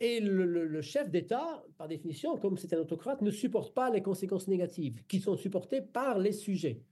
Et 0.00 0.20
le, 0.20 0.80
chef 0.82 1.10
d'État, 1.10 1.64
par 1.78 1.88
définition, 1.88 2.36
comme 2.36 2.58
c'est 2.58 2.72
un 2.74 2.78
autocrate, 2.78 3.22
ne 3.22 3.30
supporte 3.30 3.74
pas 3.74 3.90
les 3.90 4.02
conséquences 4.02 4.48
négatives 4.48 5.02
qui 5.06 5.20
sont 5.20 5.36
supportées 5.36 5.80
par 5.80 6.18
les 6.18 6.32
sujets. 6.32 6.82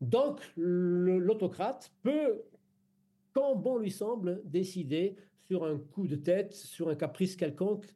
Donc, 0.00 0.40
l'autocrate 0.56 1.92
peut, 2.02 2.42
quand 3.32 3.54
bon 3.54 3.78
lui 3.78 3.90
semble, 3.90 4.42
décider 4.44 5.16
sur 5.46 5.64
un 5.64 5.78
coup 5.78 6.06
de 6.06 6.16
tête, 6.16 6.54
sur 6.54 6.88
un 6.88 6.94
caprice 6.94 7.36
quelconque, 7.36 7.86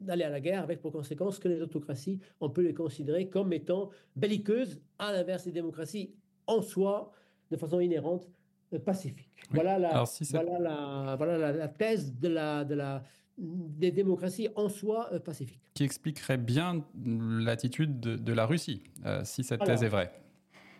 d'aller 0.00 0.24
à 0.24 0.30
la 0.30 0.40
guerre 0.40 0.62
avec 0.62 0.80
pour 0.80 0.92
conséquence 0.92 1.38
que 1.38 1.48
les 1.48 1.62
autocraties, 1.62 2.20
on 2.40 2.50
peut 2.50 2.62
les 2.62 2.74
considérer 2.74 3.28
comme 3.28 3.52
étant 3.52 3.90
belliqueuses, 4.14 4.80
à 4.98 5.12
l'inverse 5.12 5.44
des 5.44 5.52
démocraties 5.52 6.14
en 6.46 6.60
soi, 6.60 7.12
de 7.50 7.56
façon 7.56 7.80
inhérente, 7.80 8.28
euh, 8.72 8.78
pacifique. 8.78 9.30
Voilà, 9.50 9.78
la, 9.78 10.04
voilà, 10.30 11.16
voilà 11.16 11.52
la, 11.52 11.68
thèse 11.68 12.14
de 12.18 12.28
la, 12.28 12.64
de 12.64 12.74
la, 12.74 13.02
des 13.38 13.90
démocraties 13.90 14.48
en 14.54 14.68
soi 14.68 15.08
euh, 15.12 15.18
pacifiques. 15.18 15.60
Qui 15.74 15.84
expliquerait 15.84 16.38
bien 16.38 16.84
l'attitude 17.04 18.00
de, 18.00 18.32
la 18.32 18.46
Russie, 18.46 18.82
euh, 19.04 19.20
si 19.24 19.44
cette 19.44 19.64
thèse 19.64 19.82
est 19.82 19.88
vraie. 19.88 20.12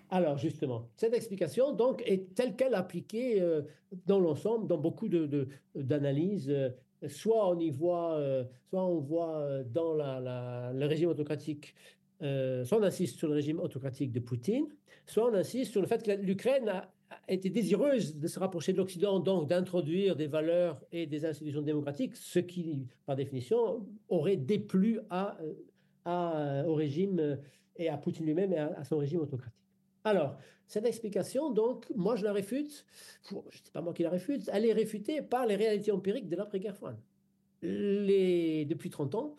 Alors 0.08 0.38
justement, 0.38 0.88
cette 0.96 1.14
explication 1.14 1.72
donc 1.72 2.02
est 2.06 2.34
telle 2.34 2.54
qu'elle 2.54 2.74
appliquée 2.74 3.42
dans 4.06 4.20
l'ensemble, 4.20 4.68
dans 4.68 4.78
beaucoup 4.78 5.08
d'analyses 5.74 6.54
soit 7.08 7.48
on 7.48 7.58
y 7.58 7.70
voit, 7.70 8.14
euh, 8.14 8.44
soit 8.68 8.84
on 8.84 9.00
voit 9.00 9.36
euh, 9.38 9.64
dans 9.64 9.94
le 9.94 10.86
régime 10.86 11.08
autocratique, 11.08 11.74
euh, 12.22 12.64
soit 12.64 12.78
on 12.78 12.82
insiste 12.82 13.18
sur 13.18 13.28
le 13.28 13.34
régime 13.34 13.60
autocratique 13.60 14.12
de 14.12 14.20
Poutine, 14.20 14.66
soit 15.06 15.30
on 15.30 15.34
insiste 15.34 15.72
sur 15.72 15.80
le 15.80 15.86
fait 15.86 16.02
que 16.02 16.12
l'Ukraine 16.12 16.68
a, 16.68 16.92
été 17.28 17.50
désireuse 17.50 18.16
de 18.16 18.28
se 18.28 18.38
rapprocher 18.38 18.72
de 18.72 18.78
l'Occident, 18.78 19.20
donc 19.20 19.48
d'introduire 19.48 20.16
des 20.16 20.26
valeurs 20.26 20.80
et 20.92 21.06
des 21.06 21.24
institutions 21.24 21.62
démocratiques, 21.62 22.16
ce 22.16 22.38
qui, 22.38 22.86
par 23.04 23.16
définition, 23.16 23.86
aurait 24.08 24.36
déplu 24.36 25.00
à, 25.10 25.38
au 26.66 26.74
régime 26.74 27.38
et 27.76 27.88
à 27.88 27.96
Poutine 27.96 28.26
lui-même 28.26 28.52
et 28.52 28.58
à 28.58 28.84
son 28.84 28.98
régime 28.98 29.20
autocratique. 29.20 29.56
Alors, 30.04 30.36
cette 30.68 30.86
explication, 30.86 31.50
donc, 31.50 31.86
moi 31.94 32.16
je 32.16 32.24
la 32.24 32.32
réfute, 32.32 32.86
sais 33.22 33.34
pas 33.72 33.80
moi 33.80 33.92
qui 33.92 34.04
la 34.04 34.10
réfute, 34.10 34.48
elle 34.52 34.64
est 34.64 34.72
réfutée 34.72 35.20
par 35.22 35.46
les 35.46 35.56
réalités 35.56 35.90
empiriques 35.90 36.28
de 36.28 36.36
l'après-guerre 36.36 36.76
froide. 36.76 36.96
Les, 37.62 38.64
depuis 38.66 38.90
30 38.90 39.14
ans, 39.16 39.36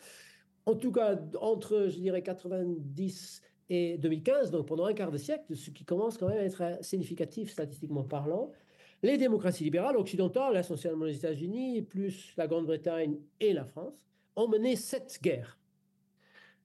en 0.65 0.75
tout 0.75 0.91
cas 0.91 1.17
entre, 1.39 1.87
je 1.89 1.97
dirais, 1.99 2.21
90 2.21 3.41
et 3.69 3.97
2015, 3.97 4.51
donc 4.51 4.67
pendant 4.67 4.85
un 4.85 4.93
quart 4.93 5.11
de 5.11 5.17
siècle, 5.17 5.55
ce 5.55 5.69
qui 5.71 5.83
commence 5.83 6.17
quand 6.17 6.29
même 6.29 6.39
à 6.39 6.43
être 6.43 6.83
significatif 6.83 7.51
statistiquement 7.51 8.03
parlant, 8.03 8.51
les 9.03 9.17
démocraties 9.17 9.63
libérales 9.63 9.97
occidentales, 9.97 10.55
essentiellement 10.57 11.05
les 11.05 11.17
États-Unis, 11.17 11.81
plus 11.83 12.33
la 12.37 12.47
Grande-Bretagne 12.47 13.17
et 13.39 13.53
la 13.53 13.65
France, 13.65 13.93
ont 14.35 14.47
mené 14.47 14.75
sept 14.75 15.19
guerres. 15.21 15.59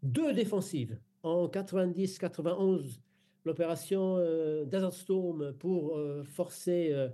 Deux 0.02 0.32
défensives 0.32 0.98
en 1.22 1.46
90-91 1.48 3.00
l'opération 3.44 4.16
euh, 4.18 4.64
Desert 4.64 4.92
Storm 4.92 5.52
pour 5.58 5.96
euh, 5.96 6.22
forcer 6.24 6.90
euh, 6.92 7.08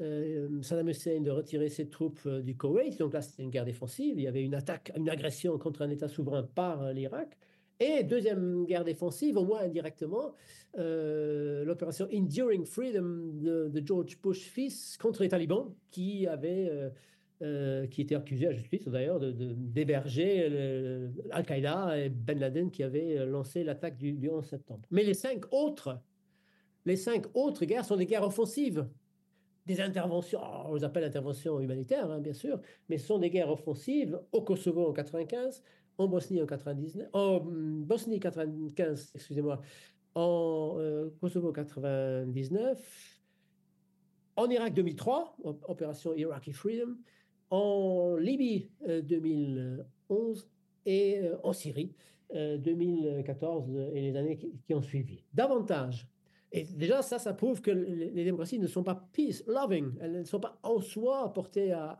euh, 0.00 0.62
Saddam 0.62 0.88
Hussein 0.88 1.20
de 1.20 1.30
retirer 1.30 1.68
ses 1.68 1.88
troupes 1.88 2.26
du 2.28 2.56
Koweït. 2.56 2.98
Donc 2.98 3.12
là, 3.12 3.22
c'était 3.22 3.42
une 3.42 3.50
guerre 3.50 3.64
défensive. 3.64 4.18
Il 4.18 4.22
y 4.22 4.26
avait 4.26 4.42
une 4.42 4.54
attaque, 4.54 4.92
une 4.96 5.08
agression 5.08 5.58
contre 5.58 5.82
un 5.82 5.90
État 5.90 6.08
souverain 6.08 6.42
par 6.42 6.92
l'Irak. 6.92 7.36
Et 7.80 8.04
deuxième 8.04 8.64
guerre 8.66 8.84
défensive, 8.84 9.36
au 9.36 9.44
moins 9.44 9.60
indirectement, 9.60 10.34
l'opération 10.76 12.08
Enduring 12.12 12.64
Freedom 12.64 13.30
de, 13.34 13.82
George 13.84 14.18
Bush 14.22 14.40
fils 14.40 14.96
contre 14.96 15.22
les 15.22 15.28
talibans 15.28 15.74
qui 15.90 16.26
avaient 16.26 16.92
euh, 17.42 17.88
qui 17.88 18.00
était 18.00 18.14
accusé 18.14 18.46
à 18.46 18.52
justice 18.52 18.86
d'ailleurs 18.86 19.18
d'héberger 19.20 20.48
de, 20.48 21.10
Al-Qaïda 21.32 21.98
et 21.98 22.08
Ben 22.08 22.38
Laden 22.38 22.70
qui 22.70 22.84
avait 22.84 23.18
euh, 23.18 23.26
lancé 23.26 23.64
l'attaque 23.64 23.98
du, 23.98 24.30
11 24.30 24.46
septembre. 24.46 24.82
Mais 24.92 25.02
les 25.02 25.14
cinq 25.14 25.52
autres, 25.52 26.00
les 26.84 26.94
cinq 26.94 27.26
autres 27.34 27.64
guerres 27.64 27.84
sont 27.84 27.96
des 27.96 28.06
guerres 28.06 28.22
offensives, 28.22 28.88
des 29.66 29.80
interventions, 29.80 30.38
on 30.66 30.76
les 30.76 30.84
appelle 30.84 31.02
interventions 31.02 31.58
humanitaires 31.58 32.08
hein, 32.08 32.20
bien 32.20 32.34
sûr, 32.34 32.60
mais 32.88 32.98
ce 32.98 33.08
sont 33.08 33.18
des 33.18 33.30
guerres 33.30 33.50
offensives 33.50 34.18
au 34.30 34.40
Kosovo 34.42 34.88
en 34.88 34.92
95, 34.92 35.60
en 35.98 36.08
Bosnie 36.08 36.42
en 36.42 36.46
99, 36.46 37.08
en 37.12 37.40
Bosnie 37.40 38.20
95, 38.20 39.12
excusez-moi, 39.14 39.60
en 40.14 40.76
euh, 40.78 41.10
Kosovo 41.20 41.52
99, 41.52 43.14
en 44.36 44.50
Irak 44.50 44.74
2003, 44.74 45.36
opération 45.68 46.14
Iraqi 46.14 46.52
Freedom, 46.52 46.96
en 47.50 48.16
Libye 48.16 48.70
2011 48.86 49.80
euh, 50.10 50.44
et 50.86 51.20
euh, 51.20 51.36
en 51.42 51.52
Syrie 51.52 51.94
2014 52.32 53.70
euh, 53.70 53.90
et 53.94 54.00
les 54.00 54.16
années 54.16 54.38
qui, 54.38 54.74
ont 54.74 54.82
suivi. 54.82 55.22
Davantage. 55.32 56.08
Et 56.50 56.64
déjà, 56.64 57.02
ça, 57.02 57.18
ça 57.18 57.32
prouve 57.32 57.60
que 57.60 57.70
les 57.70 58.24
démocraties 58.24 58.58
ne 58.58 58.66
sont 58.66 58.82
pas 58.82 59.08
peace-loving. 59.12 59.92
Elles 60.00 60.12
ne 60.20 60.24
sont 60.24 60.40
pas 60.40 60.58
en 60.62 60.80
soi 60.80 61.32
portées 61.32 61.72
à, 61.72 61.96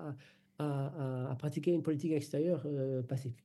à, 0.59 1.35
pratiquer 1.39 1.73
une 1.73 1.83
politique 1.83 2.13
extérieure 2.13 2.65
pacifique. 3.09 3.45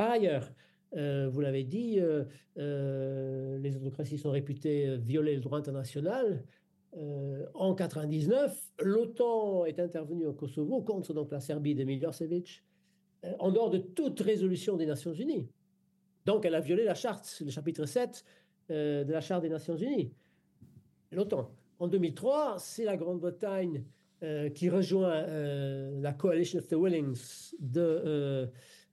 Par 0.00 0.12
ailleurs, 0.12 0.50
vous 0.94 1.40
l'avez 1.42 1.62
dit, 1.62 2.00
les 2.56 3.76
autocraties 3.76 4.16
sont 4.16 4.30
réputées 4.30 4.96
violer 4.96 5.34
le 5.34 5.42
droit 5.42 5.58
international. 5.58 6.42
Euh, 6.96 7.44
en 7.52 7.74
99, 7.74 8.72
l'OTAN 8.80 9.66
est 9.66 9.78
intervenue 9.78 10.24
au 10.24 10.32
Kosovo 10.32 10.80
contre 10.80 11.12
donc 11.12 11.30
la 11.32 11.40
Serbie 11.40 11.74
de 11.74 11.84
Milosevic, 11.84 12.64
euh, 13.26 13.34
en 13.40 13.52
dehors 13.52 13.68
de 13.68 13.76
toute 13.76 14.20
résolution 14.20 14.78
des 14.78 14.86
Nations 14.86 15.12
Unies. 15.12 15.46
Donc, 16.24 16.46
elle 16.46 16.54
a 16.54 16.60
violé 16.60 16.84
la 16.84 16.94
charte, 16.94 17.42
le 17.44 17.50
chapitre 17.50 17.84
7 17.84 18.24
euh, 18.70 19.04
de 19.04 19.12
la 19.12 19.20
charte 19.20 19.42
des 19.42 19.50
Nations 19.50 19.76
Unies. 19.76 20.14
L'OTAN. 21.12 21.50
En 21.78 21.88
2003, 21.88 22.56
c'est 22.58 22.84
la 22.84 22.96
Grande-Bretagne 22.96 23.84
qui 24.54 24.68
rejoint 24.68 25.24
la 26.02 26.12
Coalition 26.12 26.58
of 26.58 26.68
the 26.68 26.74
Willings 26.74 27.54
de 27.58 28.50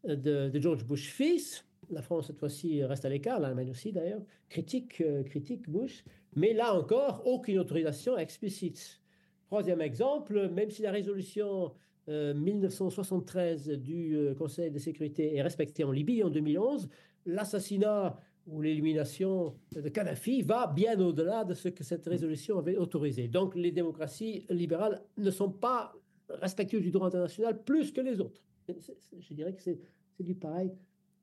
de, 0.07 0.59
George 0.59 0.85
Bush 0.85 1.09
fils. 1.09 1.65
La 1.89 2.01
France, 2.01 2.27
cette 2.27 2.39
fois-ci, 2.39 2.83
reste 2.83 3.05
à 3.05 3.09
l'écart, 3.09 3.39
l'Allemagne 3.39 3.69
aussi 3.69 3.93
d'ailleurs, 3.93 4.21
critique, 4.49 5.01
critique 5.25 5.69
Bush, 5.69 6.03
mais 6.35 6.51
là 6.53 6.73
encore, 6.73 7.21
aucune 7.25 7.59
autorisation 7.59 8.17
explicite. 8.17 9.01
Troisième 9.45 9.79
exemple, 9.79 10.49
même 10.49 10.69
si 10.69 10.81
la 10.81 10.91
résolution 10.91 11.71
1973 12.07 13.69
du 13.69 14.17
Conseil 14.37 14.69
de 14.69 14.79
sécurité 14.79 15.35
est 15.35 15.41
respectée 15.41 15.85
en 15.85 15.91
Libye 15.91 16.23
en 16.23 16.29
2011, 16.29 16.89
l'assassinat 17.25 18.19
ou 18.47 18.61
l'élimination 18.61 19.55
de 19.75 19.89
Kadhafi 19.89 20.41
va 20.41 20.67
bien 20.67 20.99
au-delà 20.99 21.43
de 21.43 21.53
ce 21.53 21.67
que 21.67 21.83
cette 21.83 22.05
résolution 22.05 22.57
avait 22.57 22.77
autorisé. 22.77 23.27
Donc 23.27 23.55
les 23.55 23.71
démocraties 23.71 24.45
libérales 24.49 25.01
ne 25.17 25.29
sont 25.31 25.51
pas 25.51 25.93
respectueuses 26.29 26.81
du 26.81 26.91
droit 26.91 27.07
international 27.07 27.61
plus 27.63 27.91
que 27.91 28.01
les 28.01 28.21
autres. 28.21 28.41
Je 28.67 29.33
dirais 29.33 29.53
que 29.53 29.61
c'est 29.61 29.79
du 30.23 30.35
pareil 30.35 30.71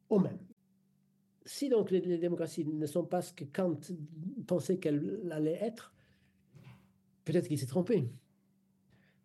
au 0.09 0.19
même. 0.19 0.39
Si 1.47 1.69
donc 1.69 1.91
les, 1.91 2.01
démocraties 2.01 2.65
ne 2.65 2.87
sont 2.87 3.05
pas 3.05 3.21
ce 3.21 3.33
que 3.33 3.45
Kant 3.45 3.79
pensait 4.47 4.79
qu'elles 4.79 5.21
allaient 5.31 5.59
être, 5.61 5.95
peut-être 7.25 7.49
qu'il 7.49 7.59
s'est 7.59 7.67
trompé, 7.67 8.09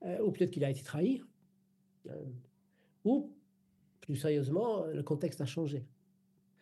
euh, 0.05 0.21
ou 0.23 0.31
peut-être 0.31 0.51
qu'il 0.51 0.65
a 0.65 0.69
été 0.69 0.83
trahi, 0.83 1.21
euh, 2.07 2.25
ou 3.05 3.31
plus 4.01 4.17
sérieusement, 4.17 4.85
le 4.85 5.03
contexte 5.03 5.39
a 5.39 5.45
changé. 5.45 5.85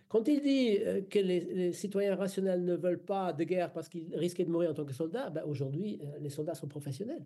Quand 0.10 0.28
il 0.28 0.42
dit 0.42 0.78
euh, 0.80 1.02
que 1.02 1.20
les, 1.20 1.74
citoyens 1.74 2.16
rationnels 2.16 2.64
ne 2.64 2.76
veulent 2.76 3.04
pas 3.04 3.34
de 3.34 3.44
guerre 3.44 3.74
parce 3.74 3.90
qu'ils 3.90 4.16
risquaient 4.16 4.46
de 4.46 4.52
mourir 4.52 4.72
en 4.72 4.74
tant 4.74 4.86
que 4.86 4.94
soldats, 4.94 5.30
ben 5.32 5.44
aujourd'hui, 5.44 6.00
les 6.20 6.30
soldats 6.30 6.56
sont 6.56 6.68
professionnels. 6.68 7.26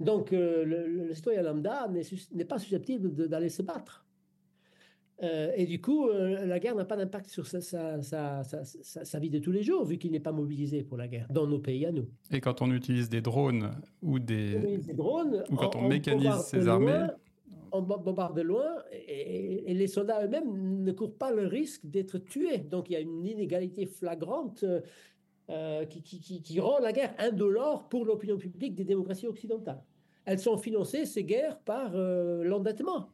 Donc, 0.00 0.30
le, 0.32 1.14
citoyen 1.14 1.42
lambda 1.42 1.88
n'est 2.32 2.44
pas 2.44 2.58
susceptible 2.58 3.28
d'aller 3.28 3.48
se 3.48 3.62
battre. 3.62 4.05
Et 5.22 5.64
du 5.66 5.80
coup, 5.80 6.08
la 6.10 6.58
guerre 6.58 6.74
n'a 6.74 6.84
pas 6.84 6.96
d'impact 6.96 7.28
sur 7.28 7.46
sa, 7.46 7.60
sa, 7.62 9.18
vie 9.18 9.30
de 9.30 9.38
tous 9.38 9.52
les 9.52 9.62
jours, 9.62 9.84
vu 9.84 9.96
qu'il 9.96 10.12
n'est 10.12 10.20
pas 10.20 10.32
mobilisé 10.32 10.82
pour 10.82 10.98
la 10.98 11.08
guerre, 11.08 11.26
dans 11.30 11.46
nos 11.46 11.58
pays 11.58 11.86
à 11.86 11.92
nous. 11.92 12.06
Et 12.30 12.40
quand 12.40 12.60
on 12.60 12.70
utilise 12.70 13.08
des 13.08 13.22
drones 13.22 13.70
ou 14.02 14.18
des, 14.18 14.78
drones, 14.94 15.42
ou 15.50 15.56
quand 15.56 15.74
on, 15.74 15.88
mécanise 15.88 16.34
ses 16.42 16.68
armées, 16.68 17.06
on 17.72 17.82
bombarde 17.82 18.36
de 18.36 18.42
loin 18.42 18.82
et, 18.92 19.74
les 19.74 19.86
soldats 19.86 20.24
eux-mêmes 20.24 20.82
ne 20.82 20.92
courent 20.92 21.16
pas 21.16 21.32
le 21.32 21.46
risque 21.46 21.84
d'être 21.84 22.18
tués. 22.18 22.58
Donc 22.58 22.90
il 22.90 22.94
y 22.94 22.96
a 22.96 23.00
une 23.00 23.26
inégalité 23.26 23.86
flagrante 23.86 24.64
euh, 25.50 25.84
qui, 25.84 26.60
rend 26.60 26.78
la 26.78 26.92
guerre 26.92 27.14
indolore 27.18 27.88
pour 27.88 28.04
l'opinion 28.04 28.36
publique 28.36 28.74
des 28.74 28.84
démocraties 28.84 29.26
occidentales. 29.26 29.82
Elles 30.24 30.40
sont 30.40 30.58
financées, 30.58 31.06
ces 31.06 31.24
guerres, 31.24 31.58
par 31.60 31.92
euh, 31.94 32.42
l'endettement 32.42 33.10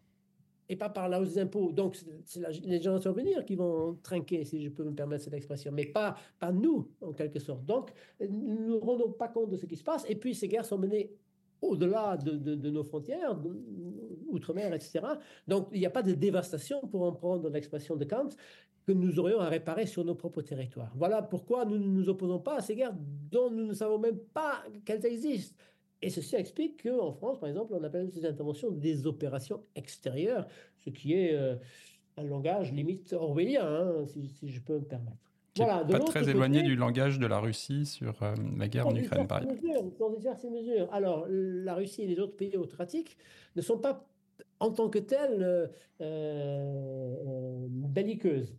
et 0.72 0.76
pas 0.76 0.88
par 0.88 1.06
la 1.08 1.20
hausse 1.20 1.34
des 1.34 1.40
impôts. 1.40 1.70
Donc 1.70 1.98
c'est 2.24 2.40
les 2.64 2.80
gens 2.80 2.96
à 2.96 3.12
venir 3.12 3.44
qui 3.44 3.56
vont 3.56 3.98
trinquer, 4.02 4.44
si 4.44 4.62
je 4.62 4.70
peux 4.70 4.84
me 4.84 4.94
permettre 4.94 5.24
cette 5.24 5.34
expression, 5.34 5.70
mais 5.70 5.84
pas, 5.84 6.16
pas 6.40 6.50
nous, 6.50 6.90
en 7.02 7.12
quelque 7.12 7.38
sorte. 7.38 7.64
Donc 7.66 7.90
nous 8.20 8.74
ne 8.74 8.78
rendons 8.78 9.12
pas 9.12 9.28
compte 9.28 9.50
de 9.50 9.56
ce 9.58 9.66
qui 9.66 9.76
se 9.76 9.84
passe. 9.84 10.06
Et 10.08 10.16
puis 10.16 10.34
ces 10.34 10.48
guerres 10.48 10.64
sont 10.64 10.78
menées 10.78 11.14
au-delà 11.60 12.16
de, 12.16 12.70
nos 12.70 12.82
frontières, 12.82 13.38
outre-mer, 14.28 14.74
etc. 14.74 15.00
Donc, 15.46 15.68
il 15.70 15.78
n'y 15.78 15.86
a 15.86 15.90
pas 15.90 16.02
de 16.02 16.12
dévastation, 16.12 16.80
pour 16.80 17.02
en 17.04 17.12
prendre 17.12 17.48
l'expression 17.50 17.94
de 17.94 18.04
Kant, 18.04 18.30
que 18.84 18.90
nous 18.90 19.20
aurions 19.20 19.38
à 19.38 19.48
réparer 19.48 19.86
sur 19.86 20.04
nos 20.04 20.16
propres 20.16 20.42
territoires. 20.42 20.90
Voilà 20.96 21.22
pourquoi 21.22 21.64
nous 21.64 21.78
ne 21.78 21.86
nous 21.86 22.08
opposons 22.08 22.40
pas 22.40 22.56
à 22.56 22.60
ces 22.60 22.74
guerres 22.74 22.96
dont 23.30 23.48
nous 23.48 23.66
ne 23.66 23.74
savons 23.74 24.00
même 24.00 24.18
pas 24.34 24.64
qu'elles 24.84 25.06
existent. 25.06 25.54
Et 26.02 26.10
ceci 26.10 26.34
explique 26.34 26.82
qu'en 26.82 27.12
France, 27.12 27.38
par 27.38 27.48
exemple, 27.48 27.74
on 27.74 27.84
appelle 27.84 28.10
ces 28.10 28.26
interventions 28.26 28.70
des 28.70 29.06
opérations 29.06 29.62
extérieures, 29.76 30.46
ce 30.78 30.90
qui 30.90 31.14
est 31.14 31.34
euh, 31.34 31.54
un 32.16 32.24
langage 32.24 32.72
limite 32.72 33.12
orwellien, 33.12 33.64
hein, 33.64 34.06
si 34.06 34.48
je 34.48 34.60
peux 34.60 34.74
me 34.74 34.84
permettre 34.84 35.32
pas 35.54 35.84
très 36.06 36.28
éloigné 36.28 36.62
du 36.62 36.76
langage 36.76 37.18
de 37.18 37.26
la 37.26 37.38
Russie 37.38 37.86
sur 37.86 38.22
euh, 38.22 38.34
la 38.58 38.68
guerre 38.68 38.86
en 38.86 38.94
Ukraine, 38.94 39.26
par 39.26 39.42
exemple. 39.42 39.60
mesures. 40.50 40.88
Alors, 40.92 41.26
la 41.28 41.74
Russie 41.74 42.02
et 42.02 42.06
les 42.06 42.18
autres 42.18 42.36
pays 42.36 42.56
autocratiques 42.56 43.16
ne 43.56 43.62
sont 43.62 43.78
pas 43.78 44.08
en 44.60 44.70
tant 44.70 44.88
que 44.88 44.98
tels 44.98 45.70
euh, 46.00 47.66
belliqueuses. 47.68 48.54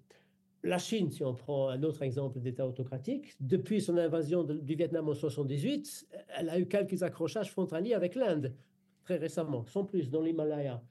La 0.64 0.78
Chine, 0.78 1.12
si 1.12 1.24
on 1.24 1.34
prend 1.34 1.70
un 1.70 1.84
autre 1.84 2.04
exemple 2.04 2.40
d'État 2.40 2.66
autocratique, 2.66 3.36
depuis 3.42 3.82
son 3.82 3.98
invasion 3.98 4.44
du 4.44 4.76
Vietnam 4.76 5.10
en 5.10 5.14
78, 5.14 6.08
elle 6.38 6.50
a 6.50 6.58
eu 6.58 6.68
quelques 6.68 7.04
accrochages 7.04 7.52
frontaliers 7.52 7.94
avec 7.94 8.16
l'Inde, 8.16 8.56
très 9.04 9.18
récemment, 9.18 9.66
sans 9.66 9.84
plus, 9.84 10.10
dans 10.10 10.22
l'Himalaya. 10.22 10.82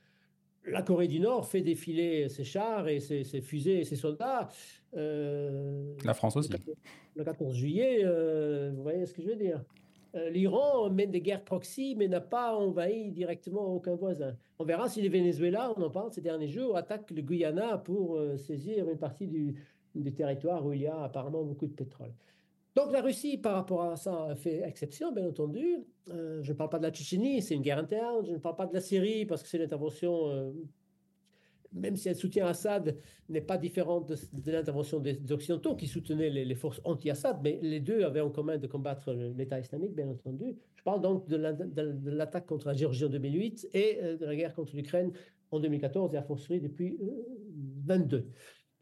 La 0.67 0.83
Corée 0.83 1.09
du 1.09 1.21
Nord 1.21 1.49
fait 1.49 1.63
défiler 1.63 2.29
ses 2.29 2.45
chars 2.45 2.87
et 2.87 3.01
ses, 3.01 3.25
ses 3.25 3.41
fusées 3.41 3.81
et 3.81 3.85
ses 3.85 3.97
soldats 3.97 4.49
euh, 4.95 5.95
la 6.05 6.15
France 6.15 6.37
aussi. 6.37 6.53
Le 7.17 7.25
14, 7.25 7.55
juillet, 7.55 8.01
euh, 8.05 8.73
vous 8.75 8.83
voyez 8.83 9.07
ce 9.07 9.15
que 9.15 9.23
je 9.23 9.29
veux 9.29 9.37
dire? 9.37 9.63
L'Iran 10.31 10.91
mène 10.91 11.11
des 11.11 11.23
guerres 11.23 11.45
proxy, 11.45 11.95
mais 11.97 12.07
n'a 12.07 12.21
pas 12.21 12.55
envahi 12.55 13.11
directement 13.13 13.67
aucun 13.75 13.95
voisin. 13.95 14.37
On 14.59 14.65
verra 14.65 14.89
si 14.89 15.01
le 15.01 15.09
Venezuela, 15.09 15.73
on 15.77 15.83
en 15.83 15.91
parle 15.91 16.13
ces 16.13 16.21
derniers 16.21 16.49
jours, 16.49 16.77
attaque 16.77 17.11
le 17.11 17.23
Guyana 17.23 17.79
pour 17.79 18.21
saisir 18.37 18.89
une 18.91 18.99
partie 18.99 19.27
du, 19.27 19.55
territoire 20.15 20.67
où 20.67 20.73
il 20.75 20.83
y 20.83 20.87
a 20.87 21.03
apparemment 21.03 21.43
beaucoup 21.45 21.67
de 21.67 21.73
pétrole. 21.73 22.13
Donc 22.75 22.93
la 22.93 23.01
Russie, 23.01 23.39
par 23.39 23.55
rapport 23.55 23.85
à 23.85 23.97
ça, 23.97 24.35
fait 24.37 24.63
exception, 24.67 25.13
bien 25.13 25.27
entendu. 25.27 25.79
je 26.07 26.47
ne 26.47 26.57
parle 26.57 26.71
pas 26.71 26.79
de 26.79 26.85
la 26.85 26.91
Tchétchénie, 26.91 27.41
c'est 27.41 27.55
une 27.55 27.63
guerre 27.63 27.79
interne. 27.79 28.27
Je 28.27 28.33
ne 28.33 28.39
parle 28.39 28.57
pas 28.57 28.67
de 28.67 28.75
la 28.75 28.81
Syrie 28.81 29.25
parce 29.25 29.43
que 29.43 29.49
c'est 29.49 29.57
une 29.57 29.65
intervention 29.65 30.53
même 31.73 31.97
si 31.97 32.09
elle 32.09 32.17
soutient 32.17 32.47
Assad, 32.47 32.97
n'est 33.29 33.41
pas 33.41 33.59
différente 33.59 34.09
de, 34.09 34.53
l'intervention 34.53 35.01
des, 35.01 35.33
Occidentaux 35.33 35.77
qui 35.77 35.87
soutenaient 35.87 36.31
les, 36.31 36.55
forces 36.55 36.81
anti-Assad, 36.85 37.41
mais 37.43 37.59
les 37.63 37.81
deux 37.81 38.05
avaient 38.05 38.21
en 38.21 38.31
commun 38.31 38.59
de 38.59 38.67
combattre 38.67 39.13
l'État 39.13 39.59
islamique, 39.59 39.95
bien 39.95 40.09
entendu. 40.09 40.57
Je 40.77 40.83
parle 40.83 41.01
donc 41.01 41.29
de 41.29 42.11
l'attaque 42.11 42.47
contre 42.47 42.69
la 42.69 42.75
Géorgie 42.75 43.05
en 43.05 43.09
2008 43.09 43.69
et 43.73 43.99
euh, 44.03 44.17
de 44.17 44.27
la 44.27 44.37
guerre 44.37 44.55
contre 44.55 44.77
l'Ukraine 44.77 45.13
en 45.51 45.61
2014 45.61 46.15
et 46.15 46.17
à 46.17 46.23
fortiori 46.23 46.61
depuis 46.61 46.99
22. 47.87 48.29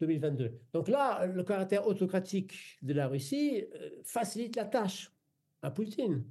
2022. 0.01 0.59
Donc 0.73 0.87
là, 0.87 1.25
le 1.27 1.43
caractère 1.43 1.87
autocratique 1.87 2.79
de 2.81 2.93
la 2.93 3.07
Russie 3.07 3.63
euh, 3.75 3.89
facilite 4.03 4.55
la 4.55 4.65
tâche 4.65 5.11
à 5.61 5.71
Poutine. 5.71 6.23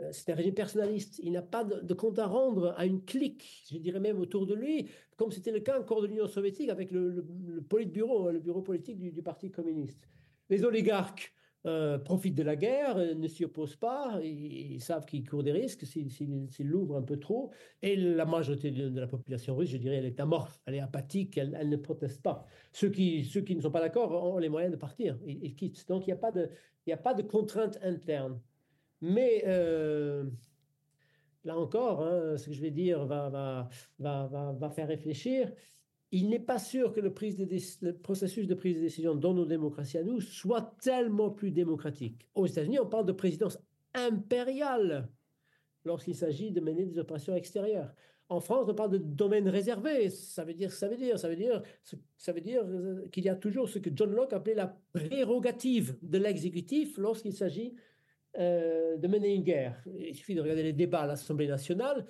Euh, 0.00 0.08
c'est 0.12 0.32
un 0.32 0.34
régime 0.34 0.54
personnaliste. 0.54 1.20
Il 1.22 1.32
n'a 1.32 1.42
pas 1.42 1.64
de, 1.64 1.94
compte 1.94 2.18
à 2.18 2.26
rendre 2.26 2.74
à 2.76 2.86
une 2.86 3.04
clique, 3.04 3.64
je 3.70 3.78
dirais 3.78 4.00
même 4.00 4.18
autour 4.18 4.46
de 4.46 4.54
lui, 4.54 4.88
comme 5.16 5.30
c'était 5.30 5.52
le 5.52 5.60
cas 5.60 5.78
encore 5.78 6.02
de 6.02 6.06
l'Union 6.06 6.26
soviétique 6.26 6.68
avec 6.68 6.90
le, 6.90 7.24
politburo, 7.68 8.30
le 8.30 8.40
bureau 8.40 8.62
politique 8.62 8.98
du, 8.98 9.22
Parti 9.22 9.50
communiste. 9.50 10.08
Les 10.50 10.64
oligarques 10.64 11.32
euh, 11.66 11.98
profitent 11.98 12.34
de 12.34 12.42
la 12.42 12.56
guerre, 12.56 12.98
euh, 12.98 13.14
ne 13.14 13.26
s'y 13.26 13.44
opposent 13.44 13.76
pas, 13.76 14.20
ils, 14.22 14.82
savent 14.82 15.06
qu'ils 15.06 15.26
courent 15.26 15.44
des 15.44 15.52
risques 15.52 15.86
s'ils 15.86 16.68
l'ouvrent 16.68 16.96
un 16.96 17.02
peu 17.02 17.18
trop. 17.18 17.52
Et 17.80 17.96
la 17.96 18.26
majorité 18.26 18.70
de, 18.70 19.00
la 19.00 19.06
population 19.06 19.56
russe, 19.56 19.70
je 19.70 19.78
dirais, 19.78 19.96
elle 19.96 20.04
est 20.04 20.20
amorphe, 20.20 20.60
elle 20.66 20.74
est 20.74 20.80
apathique, 20.80 21.38
elle, 21.38 21.68
ne 21.68 21.76
proteste 21.76 22.20
pas. 22.20 22.44
Ceux 22.72 22.90
qui, 22.90 23.26
ne 23.56 23.60
sont 23.60 23.70
pas 23.70 23.80
d'accord 23.80 24.12
ont 24.12 24.38
les 24.38 24.48
moyens 24.48 24.72
de 24.72 24.76
partir, 24.76 25.18
ils, 25.24 25.54
quittent. 25.54 25.88
Donc 25.88 26.06
il 26.06 26.10
n'y 26.10 26.92
a, 26.92 26.96
a 26.96 26.98
pas 26.98 27.14
de 27.14 27.22
contrainte 27.22 27.78
interne. 27.82 28.40
Mais 29.06 29.42
euh, 29.46 30.24
là 31.44 31.58
encore, 31.58 32.02
hein, 32.02 32.38
ce 32.38 32.46
que 32.46 32.52
je 32.54 32.60
vais 32.62 32.70
dire 32.70 33.04
va, 33.04 33.68
faire 34.74 34.88
réfléchir. 34.88 35.52
Il 36.10 36.30
n'est 36.30 36.40
pas 36.40 36.58
sûr 36.58 36.90
que 36.94 37.00
le, 37.00 37.12
le, 37.12 37.92
processus 37.92 38.46
de 38.46 38.54
prise 38.54 38.76
de 38.76 38.80
décision 38.80 39.14
dans 39.14 39.34
nos 39.34 39.44
démocraties 39.44 39.98
à 39.98 40.04
nous 40.04 40.22
soit 40.22 40.74
tellement 40.80 41.28
plus 41.28 41.50
démocratique. 41.50 42.26
Aux 42.34 42.46
États-Unis, 42.46 42.78
on 42.78 42.86
parle 42.86 43.04
de 43.04 43.12
présidence 43.12 43.58
impériale 43.92 45.10
lorsqu'il 45.84 46.14
s'agit 46.14 46.50
de 46.50 46.62
mener 46.62 46.86
des 46.86 46.98
opérations 46.98 47.34
extérieures. 47.34 47.92
En 48.30 48.40
France, 48.40 48.68
on 48.70 48.74
parle 48.74 48.92
de 48.92 48.98
domaine 48.98 49.50
réservé. 49.50 50.08
Ça 50.08 50.44
veut 50.44 50.54
dire, 50.54 50.72
ça 50.72 50.88
veut 50.88 50.96
dire, 50.96 51.18
ça 51.18 51.28
veut 51.28 51.36
dire, 51.36 51.60
ça 52.16 52.32
veut 52.32 52.40
dire 52.40 52.62
euh, 52.64 53.06
qu'il 53.12 53.24
y 53.24 53.28
a 53.28 53.36
toujours 53.36 53.68
ce 53.68 53.78
que 53.78 53.90
John 53.94 54.14
Locke 54.14 54.32
appelait 54.32 54.54
la 54.54 54.80
prérogative 54.94 55.98
de 56.00 56.16
l'exécutif 56.16 56.96
lorsqu'il 56.96 57.34
s'agit 57.34 57.74
euh, 58.38 58.96
de 58.96 59.08
mener 59.08 59.34
une 59.34 59.42
guerre. 59.42 59.82
Il 59.98 60.14
suffit 60.14 60.34
de 60.34 60.40
regarder 60.40 60.62
les 60.62 60.72
débats 60.72 61.02
à 61.02 61.06
l'Assemblée 61.06 61.46
nationale. 61.46 62.06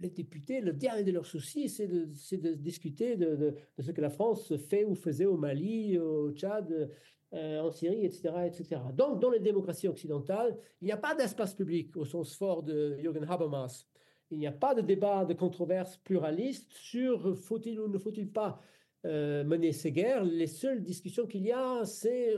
Les 0.00 0.10
députés, 0.10 0.60
le 0.60 0.72
dernier 0.72 1.04
de 1.04 1.12
leurs 1.12 1.26
soucis, 1.26 1.68
c'est 1.68 1.86
de, 1.86 2.54
discuter 2.54 3.16
de, 3.16 3.36
de, 3.78 3.82
ce 3.82 3.90
que 3.92 4.00
la 4.00 4.10
France 4.10 4.54
fait 4.56 4.84
ou 4.84 4.94
faisait 4.94 5.24
au 5.24 5.36
Mali, 5.36 5.98
au 5.98 6.32
Tchad, 6.32 6.90
euh, 7.34 7.60
en 7.60 7.72
Syrie, 7.72 8.04
etc., 8.04 8.32
etc. 8.46 8.80
Donc, 8.92 9.20
dans 9.20 9.30
les 9.30 9.40
démocraties 9.40 9.88
occidentales, 9.88 10.56
il 10.80 10.84
n'y 10.84 10.92
a 10.92 10.96
pas 10.96 11.16
d'espace 11.16 11.52
public 11.52 11.96
au 11.96 12.04
sens 12.04 12.36
fort 12.36 12.62
de 12.62 12.96
Jürgen 13.00 13.24
Habermas. 13.28 13.86
Il 14.30 14.38
n'y 14.38 14.46
a 14.46 14.52
pas 14.52 14.72
de 14.72 14.82
débat, 14.82 15.24
de 15.24 15.34
controverse 15.34 15.96
pluraliste 15.96 16.70
sur 16.72 17.36
faut-il 17.36 17.80
ou 17.80 17.88
ne 17.88 17.98
faut-il 17.98 18.30
pas 18.30 18.60
euh, 19.04 19.42
mener 19.42 19.72
ces 19.72 19.90
guerres. 19.90 20.22
Les 20.22 20.46
seules 20.46 20.84
discussions 20.84 21.26
qu'il 21.26 21.42
y 21.42 21.50
a, 21.50 21.84
c'est 21.84 22.34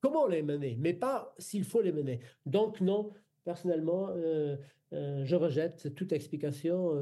comment 0.00 0.26
les 0.26 0.42
mener, 0.42 0.76
mais 0.78 0.92
pas 0.92 1.34
s'il 1.38 1.64
faut 1.64 1.82
les 1.82 1.92
mener. 1.92 2.20
Donc 2.44 2.80
non, 2.80 3.12
personnellement, 3.44 4.10
je 4.92 5.34
rejette 5.34 5.94
toute 5.94 6.12
explication 6.12 6.92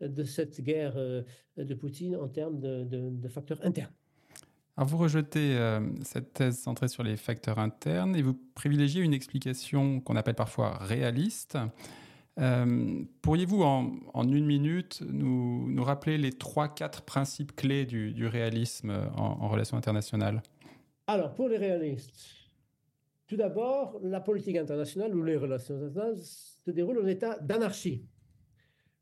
de 0.00 0.24
cette 0.24 0.60
guerre 0.60 0.94
de 1.56 1.74
Poutine 1.74 2.16
en 2.16 2.28
termes 2.28 2.60
de, 2.60 3.28
facteurs 3.28 3.64
internes. 3.64 3.92
Alors 4.76 4.88
vous 4.88 4.98
rejetez 4.98 5.58
cette 6.02 6.32
thèse 6.32 6.58
centrée 6.58 6.88
sur 6.88 7.02
les 7.02 7.16
facteurs 7.16 7.58
internes 7.58 8.16
et 8.16 8.22
vous 8.22 8.38
privilégiez 8.54 9.02
une 9.02 9.14
explication 9.14 10.00
qu'on 10.00 10.16
appelle 10.16 10.34
parfois 10.34 10.78
réaliste. 10.78 11.58
Pourriez-vous 12.36 13.62
en, 13.62 14.24
une 14.24 14.46
minute 14.46 15.02
nous, 15.06 15.84
rappeler 15.84 16.16
les 16.16 16.32
trois, 16.32 16.68
quatre 16.68 17.02
principes 17.02 17.54
clés 17.54 17.84
du, 17.84 18.26
réalisme 18.26 18.90
en, 19.16 19.42
en 19.42 19.48
relations 19.48 19.76
internationales? 19.76 20.42
Alors 21.12 21.34
pour 21.34 21.50
les 21.50 21.58
réalistes, 21.58 22.14
tout 23.26 23.36
d'abord, 23.36 24.00
la 24.02 24.22
politique 24.22 24.56
internationale 24.56 25.14
ou 25.14 25.22
les 25.22 25.36
relations 25.36 25.74
internationales 25.74 26.16
se 26.16 26.70
déroulent 26.70 27.00
en 27.00 27.06
état 27.06 27.38
d'anarchie. 27.38 28.06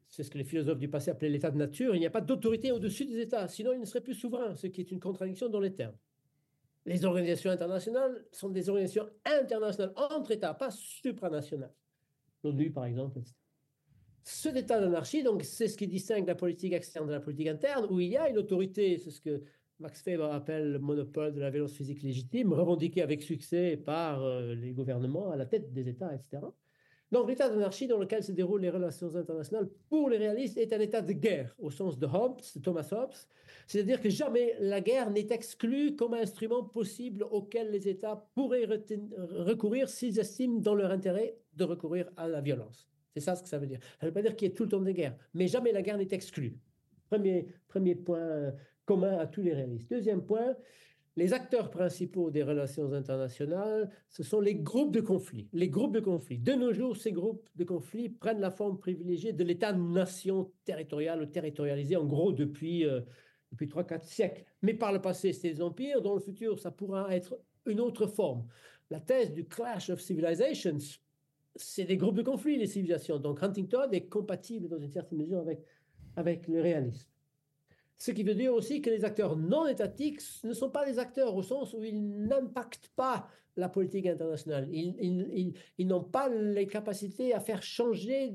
C'est 0.09 0.25
ce 0.25 0.31
que 0.33 0.39
les 0.39 0.43
philosophes 0.43 0.81
du 0.81 0.89
passé 0.89 1.13
appelaient 1.13 1.29
l'état 1.29 1.53
de 1.53 1.57
nature. 1.57 1.95
Il 1.95 2.01
n'y 2.01 2.07
a 2.07 2.11
pas 2.11 2.21
d'autorité 2.21 2.73
au-dessus 2.73 3.05
des 3.05 3.21
États, 3.21 3.47
sinon 3.47 3.75
ils 3.75 3.79
ne 3.79 3.85
seraient 3.85 4.01
plus 4.01 4.17
souverains, 4.17 4.57
ce 4.57 4.67
qui 4.67 4.81
est 4.81 4.91
une 4.91 4.99
contradiction 4.99 5.49
dans 5.49 5.61
les 5.61 5.73
termes. 5.73 5.95
Les 6.85 7.05
organisations 7.05 7.53
internationales 7.53 8.25
sont 8.33 8.49
des 8.49 8.69
organisations 8.69 9.09
internationales 9.25 9.93
entre 9.95 10.33
États, 10.33 10.53
pas 10.53 10.73
supranationales. 10.73 11.75
L'ONU, 12.43 12.73
par 12.73 12.87
exemple, 12.87 13.21
etc. 13.21 13.37
Cet 14.25 14.57
état 14.57 14.81
d'anarchie, 14.81 15.23
donc, 15.23 15.45
c'est 15.45 15.69
ce 15.69 15.77
qui 15.77 15.87
distingue 15.87 16.27
la 16.27 16.35
politique 16.35 16.73
externe 16.73 17.07
de 17.07 17.13
la 17.13 17.21
politique 17.21 17.47
interne, 17.47 17.87
où 17.89 18.01
il 18.01 18.09
y 18.09 18.17
a 18.17 18.29
une 18.29 18.39
autorité, 18.39 18.99
c'est 18.99 19.13
ce 19.13 19.21
que 19.21 19.45
Max 19.81 20.03
Weber 20.05 20.31
appelle 20.31 20.73
le 20.73 20.79
monopole 20.79 21.33
de 21.33 21.41
la 21.41 21.49
violence 21.51 21.73
physique 21.73 22.03
légitime, 22.03 22.53
revendiqué 22.53 23.01
avec 23.01 23.23
succès 23.23 23.79
par 23.79 24.23
euh, 24.23 24.55
les 24.55 24.73
gouvernements 24.73 25.31
à 25.31 25.37
la 25.37 25.47
tête 25.47 25.73
des 25.73 25.89
États, 25.89 26.15
etc. 26.15 26.43
Donc 27.11 27.29
l'état 27.29 27.49
d'anarchie 27.49 27.87
dans 27.87 27.99
lequel 27.99 28.23
se 28.23 28.31
déroulent 28.31 28.61
les 28.61 28.71
relations 28.71 29.17
internationales 29.17 29.69
pour 29.89 30.11
les 30.11 30.19
réalistes 30.19 30.59
est 30.59 30.73
un 30.75 30.79
état 30.79 31.01
de 31.01 31.13
guerre 31.13 31.57
au 31.59 31.71
sens 31.71 31.99
de 31.99 32.07
Hobbes, 32.07 32.41
Thomas 32.63 32.89
Hobbes, 32.93 33.15
c'est-à-dire 33.67 34.01
que 34.01 34.11
jamais 34.11 34.55
la 34.61 34.81
guerre 34.81 35.11
n'est 35.11 35.27
exclue 35.31 35.97
comme 35.97 36.15
instrument 36.15 36.63
possible 36.63 37.25
auquel 37.25 37.71
les 37.71 37.89
États 37.89 38.29
pourraient 38.35 38.67
recourir 38.67 39.89
s'ils 39.89 40.21
estiment 40.21 40.61
dans 40.61 40.75
leur 40.75 40.91
intérêt 40.93 41.37
de 41.55 41.65
recourir 41.65 42.09
à 42.17 42.29
la 42.29 42.41
violence. 42.43 42.89
C'est 43.15 43.21
ça 43.21 43.35
ce 43.35 43.43
que 43.43 43.49
ça 43.49 43.59
veut 43.59 43.67
dire. 43.67 43.81
Ça 43.99 44.07
ne 44.07 44.11
veut 44.11 44.15
pas 44.15 44.23
dire 44.23 44.37
qu'il 44.37 44.47
y 44.49 44.51
ait 44.53 44.55
tout 44.55 44.65
le 44.65 44.69
temps 44.69 44.81
des 44.81 44.95
guerres, 44.95 45.17
mais 45.35 45.49
jamais 45.49 45.73
la 45.73 45.83
guerre 45.83 45.99
n'est 45.99 46.13
exclue. 46.13 46.59
Premier, 47.09 47.49
premier 47.67 47.97
point 47.97 48.53
commun 48.91 49.19
à 49.19 49.27
tous 49.29 49.41
les 49.41 49.55
réalistes. 49.55 49.89
Deuxième 49.89 50.23
point, 50.27 50.57
les 51.15 51.33
acteurs 51.33 51.71
principaux 51.71 52.33
des 52.33 52.43
relations 52.43 52.93
internationales, 52.93 53.89
ce 54.09 54.25
sont 54.25 54.41
les 54.41 54.57
groupes 54.57 54.93
de 54.93 55.01
conflits. 55.01 55.49
Les 55.53 55.69
groupes 55.69 55.95
de 55.95 56.01
conflits. 56.01 56.39
De 56.39 56.55
nos 56.55 56.73
jours, 56.73 56.97
ces 56.97 57.13
groupes 57.13 57.49
de 57.55 57.63
conflits 57.63 58.09
prennent 58.09 58.41
la 58.41 58.51
forme 58.51 58.81
privilégiée 58.81 59.33
de 59.33 59.45
l'État-nation 59.45 60.51
territorial 60.65 61.23
ou 61.23 61.27
territorialisé, 61.27 61.95
en 61.95 62.05
gros 62.05 62.33
depuis, 62.33 62.85
euh, 62.85 63.01
depuis 63.53 63.69
3-4 63.69 64.03
siècles. 64.03 64.45
Mais 64.63 64.75
par 64.75 64.93
le 64.93 65.01
passé, 65.01 65.33
c'était 65.33 65.55
des 65.55 65.63
empires. 65.63 66.03
Dans 66.03 66.15
le 66.15 66.21
futur, 66.21 66.59
ça 66.59 66.73
pourra 66.73 67.15
être 67.15 67.39
une 67.67 67.79
autre 67.79 68.09
forme. 68.09 68.45
La 68.91 68.99
thèse 68.99 69.33
du 69.33 69.45
clash 69.45 69.89
of 69.91 70.01
civilizations, 70.01 70.79
c'est 71.55 71.85
des 71.85 71.97
groupes 71.97 72.17
de 72.17 72.23
conflits, 72.23 72.59
les 72.59 72.67
civilisations. 72.67 73.21
Donc 73.21 73.41
Huntington 73.41 73.89
est 73.93 74.09
compatible 74.09 74.67
dans 74.67 74.81
une 74.81 74.91
certaine 74.91 75.19
mesure 75.19 75.39
avec, 75.39 75.61
avec 76.17 76.49
le 76.49 76.61
réalisme. 76.61 77.10
Ce 78.01 78.13
qui 78.13 78.23
veut 78.23 78.35
dire 78.35 78.55
aussi 78.55 78.81
que 78.81 78.89
les 78.89 79.05
acteurs 79.05 79.37
non 79.37 79.67
étatiques 79.67 80.23
ne 80.45 80.55
sont 80.55 80.71
pas 80.71 80.87
des 80.87 80.99
acteurs 80.99 81.37
au 81.37 81.43
sens 81.43 81.75
où 81.75 81.85
ils 81.85 82.01
n'impactent 82.01 82.91
pas 82.97 83.29
la 83.59 83.69
politique 83.69 84.07
internationale. 84.07 84.71
Ils, 84.73 85.87
n'ont 85.87 86.03
pas 86.03 86.31
les 86.31 86.67
capacités 86.67 87.35
à 87.35 87.41
faire 87.41 87.63
changer 87.63 88.33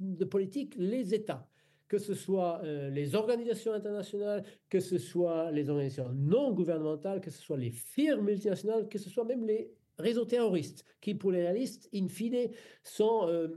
de 0.00 0.24
politique 0.26 0.74
les 0.76 1.14
États, 1.14 1.48
que 1.88 1.96
ce 1.96 2.12
soit 2.12 2.60
euh, 2.62 2.90
les 2.90 3.14
organisations 3.14 3.72
internationales, 3.72 4.44
que 4.68 4.80
ce 4.80 4.98
soit 4.98 5.50
les 5.50 5.70
organisations 5.70 6.12
non 6.12 6.52
gouvernementales, 6.52 7.22
que 7.22 7.30
ce 7.30 7.40
soit 7.40 7.56
les 7.56 7.70
firmes 7.70 8.26
multinationales, 8.26 8.86
que 8.86 8.98
ce 8.98 9.08
soit 9.08 9.24
même 9.24 9.46
les 9.46 9.72
réseaux 9.98 10.26
terroristes, 10.26 10.84
qui 11.00 11.14
pour 11.14 11.32
les 11.32 11.40
réalistes, 11.40 11.88
in 11.94 12.08
fine, 12.08 12.50
sont 12.82 13.28
euh, 13.28 13.48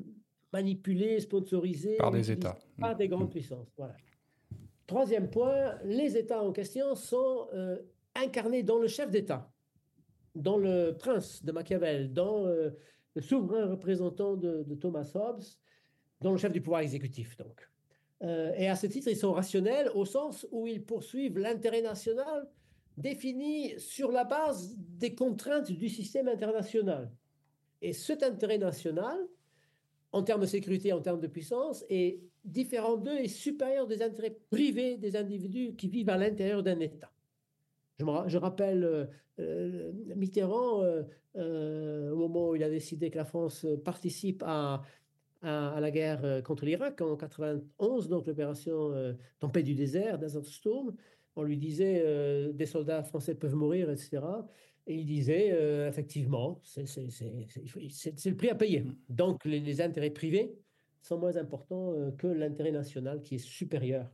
manipulés, 0.54 1.20
sponsorisés 1.20 1.98
par 1.98 2.12
des 2.12 2.32
États, 2.32 2.58
par 2.80 2.96
des 2.96 3.10
grandes 3.10 3.30
puissances. 3.30 3.74
Voilà. 3.76 3.98
Troisième 4.90 5.30
point, 5.30 5.78
les 5.84 6.18
États 6.18 6.42
en 6.42 6.52
question 6.52 6.96
sont 6.96 7.48
euh, 7.54 7.78
incarnés 8.16 8.64
dans 8.64 8.80
le 8.80 8.88
chef 8.88 9.12
d'État, 9.12 9.48
dans 10.34 10.58
le 10.58 10.98
prince 10.98 11.46
de 11.46 11.52
Machiavel, 11.52 12.12
dans 12.12 12.48
euh, 12.48 12.72
le 13.14 13.22
souverain 13.22 13.68
représentant 13.68 14.36
de, 14.36 14.64
Thomas 14.82 15.12
Hobbes, 15.14 15.44
dans 16.22 16.32
le 16.32 16.38
chef 16.38 16.52
du 16.52 16.60
pouvoir 16.62 16.82
exécutif. 16.82 17.38
Donc. 17.38 17.70
Euh, 18.24 18.52
et 18.58 18.68
à 18.68 18.76
ce 18.76 18.88
titre, 18.88 19.10
ils 19.10 19.16
sont 19.16 19.32
rationnels 19.32 19.92
au 19.94 20.06
sens 20.06 20.48
où 20.50 20.66
ils 20.66 20.84
poursuivent 20.84 21.38
l'intérêt 21.38 21.84
national 21.84 22.50
défini 22.98 23.80
sur 23.80 24.12
la 24.12 24.24
base 24.24 24.76
des 24.76 25.14
contraintes 25.14 25.72
du 25.72 25.88
système 25.88 26.28
international. 26.30 27.12
Et 27.84 27.94
cet 27.94 28.24
intérêt 28.24 28.58
national, 28.58 29.20
en 30.12 30.24
termes 30.24 30.42
de 30.42 30.48
sécurité, 30.48 30.94
en 30.94 31.02
termes 31.02 31.22
de 31.22 31.28
puissance, 31.28 31.86
est 31.90 32.24
différent 32.46 32.98
d'eux 32.98 33.18
et 33.18 33.28
supérieur 33.28 33.88
des 33.88 34.02
intérêts 34.02 34.38
privés 34.50 34.98
des 34.98 35.16
individus 35.16 35.74
qui 35.76 35.88
vivent 35.88 36.10
à 36.10 36.18
l'intérieur 36.18 36.64
d'un 36.64 36.80
État. 36.80 37.12
Je, 38.00 38.06
je 38.28 38.38
rappelle 38.38 38.84
euh, 38.84 39.06
euh, 39.40 39.92
Mitterrand, 40.16 40.84
euh, 41.36 42.12
au 42.12 42.16
moment 42.16 42.50
où 42.50 42.56
il 42.56 42.64
a 42.64 42.70
décidé 42.70 43.10
que 43.10 43.18
la 43.18 43.26
France 43.26 43.66
participe 43.84 44.44
à, 44.46 44.82
à, 45.42 45.80
la 45.80 45.92
guerre 45.92 46.42
contre 46.44 46.66
l'Irak 46.66 47.02
en 47.02 47.16
91, 47.16 48.10
donc 48.10 48.28
l'opération 48.28 48.92
Tempête 49.40 49.66
du 49.66 49.76
désert, 49.76 50.18
Desert 50.18 50.46
Storm, 50.46 50.94
on 51.36 51.44
lui 51.44 51.58
disait 51.58 52.52
des 52.54 52.66
soldats 52.66 53.04
français 53.04 53.36
peuvent 53.36 53.56
mourir, 53.56 53.90
etc. 53.90 54.22
Et 54.88 54.96
il 54.96 55.06
disait 55.06 55.88
effectivement, 55.88 56.60
c'est 56.64 56.84
le 56.84 58.36
prix 58.36 58.50
à 58.50 58.56
payer. 58.56 58.86
Donc 59.08 59.46
les 59.46 59.82
intérêts 59.82 60.10
privés 60.10 60.58
sont 61.02 61.18
moins 61.18 61.38
importants 61.38 61.94
euh, 61.94 62.12
que 62.12 62.28
l'intérêt 62.28 62.72
national 62.72 63.22
qui 63.22 63.36
est 63.36 63.40
supérieur. 63.40 64.10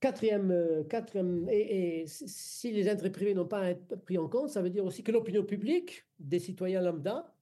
Quatrième, 0.00 0.50
euh, 0.50 0.84
quatrième 0.84 1.46
et, 1.50 2.04
si 2.06 2.72
les 2.72 2.88
intérêts 2.88 3.12
privés 3.12 3.34
n'ont 3.34 3.46
pas 3.46 3.60
à 3.60 3.70
être 3.70 3.96
pris 3.96 4.18
en 4.18 4.28
compte, 4.28 4.48
ça 4.48 4.62
veut 4.62 4.70
dire 4.70 4.84
aussi 4.84 5.02
que 5.02 5.12
l'opinion 5.12 5.44
publique 5.44 6.06
des 6.18 6.38
citoyens 6.38 6.80
lambda 6.80 7.34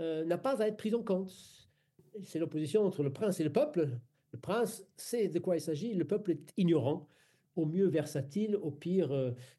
euh, 0.00 0.24
n'a 0.24 0.38
pas 0.38 0.62
à 0.62 0.68
être 0.68 0.76
prise 0.76 0.94
en 0.94 1.02
compte. 1.02 1.32
C'est 2.22 2.38
l'opposition 2.38 2.84
entre 2.84 3.02
le 3.02 3.12
prince 3.12 3.40
et 3.40 3.44
le 3.44 3.52
peuple. 3.52 3.88
Le 4.32 4.38
prince 4.38 4.84
sait 4.96 5.28
de 5.28 5.38
quoi 5.38 5.56
il 5.56 5.60
s'agit, 5.60 5.94
le 5.94 6.06
peuple 6.06 6.32
est 6.32 6.52
ignorant, 6.56 7.08
au 7.56 7.64
mieux 7.64 7.86
versatile, 7.86 8.56
au 8.56 8.70
pire 8.70 9.10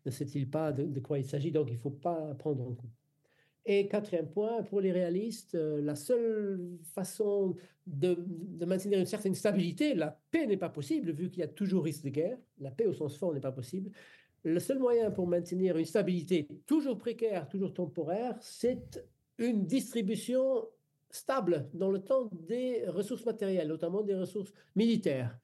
ne 0.05 0.11
sait-il 0.11 0.49
pas 0.49 0.71
de, 0.71 0.83
de, 0.83 0.99
quoi 0.99 1.17
il 1.17 1.25
s'agit, 1.25 1.51
donc 1.51 1.69
il 1.69 1.73
ne 1.73 1.79
faut 1.79 1.89
pas 1.89 2.35
prendre 2.35 2.61
en 2.61 2.75
compte. 2.75 2.98
Et 3.65 3.87
quatrième 3.87 4.29
point, 4.29 4.63
pour 4.63 4.81
les 4.81 4.91
réalistes, 4.91 5.55
euh, 5.55 5.81
la 5.81 5.95
seule 5.95 6.77
façon 6.93 7.55
de, 7.85 8.17
maintenir 8.65 8.99
une 8.99 9.05
certaine 9.05 9.35
stabilité, 9.35 9.93
la 9.93 10.19
paix 10.31 10.47
n'est 10.47 10.57
pas 10.57 10.69
possible, 10.69 11.11
vu 11.11 11.29
qu'il 11.29 11.41
y 11.41 11.43
a 11.43 11.47
toujours 11.47 11.83
risque 11.83 12.03
de 12.03 12.09
guerre. 12.09 12.37
La 12.59 12.71
paix 12.71 12.85
au 12.85 12.93
sens 12.93 13.17
fort 13.17 13.33
n'est 13.33 13.39
pas 13.39 13.51
possible. 13.51 13.91
Le 14.43 14.59
seul 14.59 14.79
moyen 14.79 15.11
pour 15.11 15.27
maintenir 15.27 15.77
une 15.77 15.85
stabilité 15.85 16.47
toujours 16.65 16.97
précaire, 16.97 17.47
toujours 17.49 17.73
temporaire, 17.73 18.37
c'est 18.41 19.05
une 19.37 19.65
distribution 19.65 20.65
stable 21.09 21.67
dans 21.73 21.91
le 21.91 21.99
temps 21.99 22.29
des 22.47 22.85
ressources 22.87 23.25
matérielles, 23.25 23.67
notamment 23.67 24.03
des 24.03 24.15
ressources 24.15 24.53
militaires. 24.75 25.37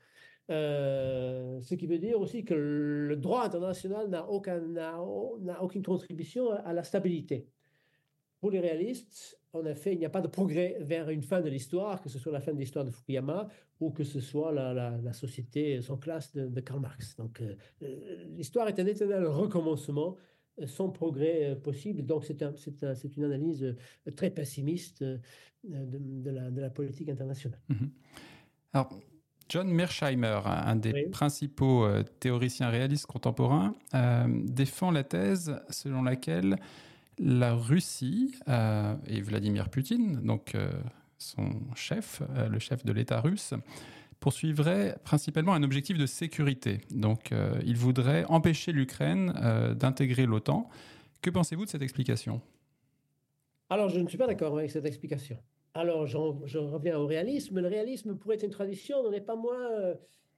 Euh, 0.51 1.59
ce 1.61 1.73
qui 1.73 1.87
veut 1.87 1.97
dire 1.97 2.19
aussi 2.19 2.45
que 2.45 2.53
le 2.53 3.15
droit 3.15 3.43
international 3.43 4.09
n'a 4.09 4.27
aucune 5.61 5.83
contribution 5.83 6.51
à 6.51 6.71
la 6.71 6.83
stabilité. 6.83 7.47
Pour 8.45 8.51
les 8.51 8.59
réalistes, 8.59 9.39
en 9.53 9.65
effet, 9.65 9.93
il 9.93 9.97
n'y 9.97 10.05
a 10.05 10.09
pas 10.11 10.21
de 10.21 10.27
progrès 10.27 10.77
vers 10.79 11.09
une 11.09 11.23
fin 11.23 11.41
de 11.41 11.49
l'histoire, 11.49 11.99
que 11.99 12.09
ce 12.09 12.19
soit 12.19 12.31
la 12.31 12.41
fin 12.41 12.53
de 12.53 12.59
l'histoire 12.59 12.85
de 12.85 12.91
Fukuyama 12.91 13.47
ou 13.79 13.89
que 13.89 14.03
ce 14.03 14.19
soit 14.19 14.51
la, 14.51 15.13
société 15.13 15.81
sans 15.81 15.97
classe 15.97 16.31
de, 16.35 16.61
Karl 16.61 16.79
Marx. 16.79 17.15
Donc, 17.15 17.41
euh, 17.41 17.55
euh, 17.81 18.25
l'histoire 18.37 18.67
est 18.67 18.79
un 18.79 18.85
éternel 18.85 19.25
recommencement 19.25 20.15
euh, 20.61 20.67
sans 20.67 20.89
progrès 20.89 21.57
possible. 21.63 22.05
Donc, 22.05 22.23
c'est 22.23 22.43
un, 22.43 22.53
une 23.17 23.23
analyse 23.23 23.75
très 24.15 24.29
pessimiste 24.29 25.03
de, 25.63 26.29
la, 26.29 26.69
politique 26.69 27.09
internationale. 27.09 27.61
Mhm. 27.69 27.89
Alors, 28.73 28.89
John 29.49 29.71
Mearsheimer, 29.71 30.41
un 30.45 30.75
des 30.75 31.07
principaux 31.07 31.87
théoriciens 32.19 32.69
réalistes 32.69 33.07
contemporains, 33.07 33.73
défend 34.27 34.91
la 34.91 35.03
thèse 35.03 35.59
selon 35.71 36.03
laquelle 36.03 36.57
la 37.19 37.53
Russie 37.53 38.35
euh, 38.47 38.95
et 39.07 39.21
Vladimir 39.21 39.69
Poutine, 39.69 40.21
donc 40.21 40.55
euh, 40.55 40.69
son 41.17 41.49
chef, 41.75 42.21
euh, 42.35 42.47
le 42.49 42.59
chef 42.59 42.83
de 42.85 42.91
l'État 42.91 43.21
russe, 43.21 43.53
poursuivrait 44.19 44.97
principalement 45.03 45.53
un 45.53 45.63
objectif 45.63 45.97
de 45.97 46.05
sécurité. 46.05 46.81
Donc 46.89 47.31
il 47.63 47.77
voudrait 47.77 48.23
empêcher 48.25 48.71
l'Ukraine 48.71 49.33
d'intégrer 49.77 50.25
l'OTAN. 50.25 50.67
Que 51.21 51.29
pensez-vous 51.29 51.65
de 51.65 51.69
cette 51.69 51.83
explication? 51.83 52.41
Alors 53.69 53.89
je 53.89 53.99
ne 53.99 54.07
suis 54.07 54.17
pas 54.17 54.25
d'accord 54.25 54.57
avec 54.57 54.71
cette 54.71 54.85
explication. 54.85 55.37
alors, 55.75 56.07
je 56.07 56.57
reviens 56.57 56.97
au 56.97 57.05
réalisme. 57.05 57.59
Le 57.59 57.67
réalisme 57.67 58.15
pourrait 58.15 58.35
être 58.35 58.45
une 58.45 58.51
tradition, 58.51 59.03
n'en 59.03 59.11
est 59.11 59.21
pas 59.21 59.35
moins. 59.35 59.95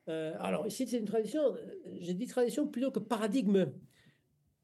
Alors, 0.08 0.68
ici, 0.68 0.86
c'est 0.88 0.98
une 0.98 1.06
tradition, 1.06 1.42
j'ai 2.02 2.14
dit 2.14 2.28
tradition 2.28 2.68
plutôt 2.68 2.92
que 2.92 3.00
paradigme, 3.00 3.68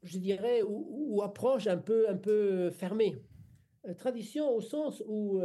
je 0.04 0.18
dirais, 0.18 0.62
ou, 0.68 1.22
approche 1.24 1.68
un 1.68 1.78
peu, 1.78 2.10
un 2.10 2.18
peu 2.18 2.70
fermée. 2.70 3.16
Euh, 3.88 3.94
tradition 3.94 4.56
au 4.56 4.62
sens 4.62 5.04
où 5.08 5.42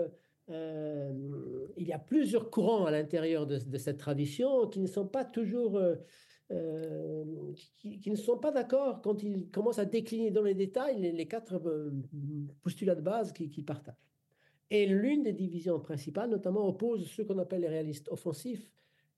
il 0.51 1.87
y 1.87 1.93
a 1.93 1.99
plusieurs 1.99 2.51
courants 2.51 2.87
à 2.87 2.91
l'intérieur 2.91 3.47
de, 3.47 3.79
cette 3.79 3.99
tradition 3.99 4.67
qui 4.69 4.81
ne 4.81 4.87
sont 4.87 5.07
pas 5.07 5.25
toujours. 5.25 5.79
qui, 7.77 8.11
ne 8.11 8.17
sont 8.17 8.39
pas 8.39 8.51
d'accord 8.51 9.03
quand 9.03 9.23
ils 9.23 9.51
commencent 9.51 9.79
à 9.79 9.85
décliner 9.85 10.31
dans 10.31 10.43
les 10.43 10.55
détails 10.55 10.99
les, 11.01 11.29
quatre 11.29 11.61
postulats 12.63 12.95
de 12.95 13.03
base 13.03 13.33
qu'ils 13.33 13.51
qui 13.51 13.63
partagent. 13.63 14.09
Et 14.71 14.87
l'une 14.87 15.23
des 15.23 15.33
divisions 15.33 15.81
principales, 15.81 16.31
notamment, 16.31 16.67
oppose 16.67 17.07
ceux 17.07 17.25
qu'on 17.25 17.39
appelle 17.39 17.63
les 17.63 17.69
réalistes 17.69 18.09
offensifs 18.11 18.71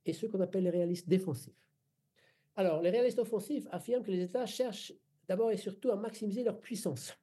et 0.06 0.12
ceux 0.12 0.28
qu'on 0.28 0.40
appelle 0.40 0.64
les 0.64 0.70
réalistes 0.70 1.08
défensifs. 1.08 1.54
Alors, 2.56 2.82
les 2.82 2.90
réalistes 2.90 3.18
offensifs 3.18 3.66
affirment 3.70 4.04
que 4.04 4.10
les 4.10 4.22
États 4.22 4.46
cherchent 4.46 4.92
d'abord 5.30 5.52
et 5.52 5.56
surtout 5.56 5.92
à 5.92 5.96
maximiser 5.96 6.42
leur 6.42 6.58
puissance. 6.58 7.16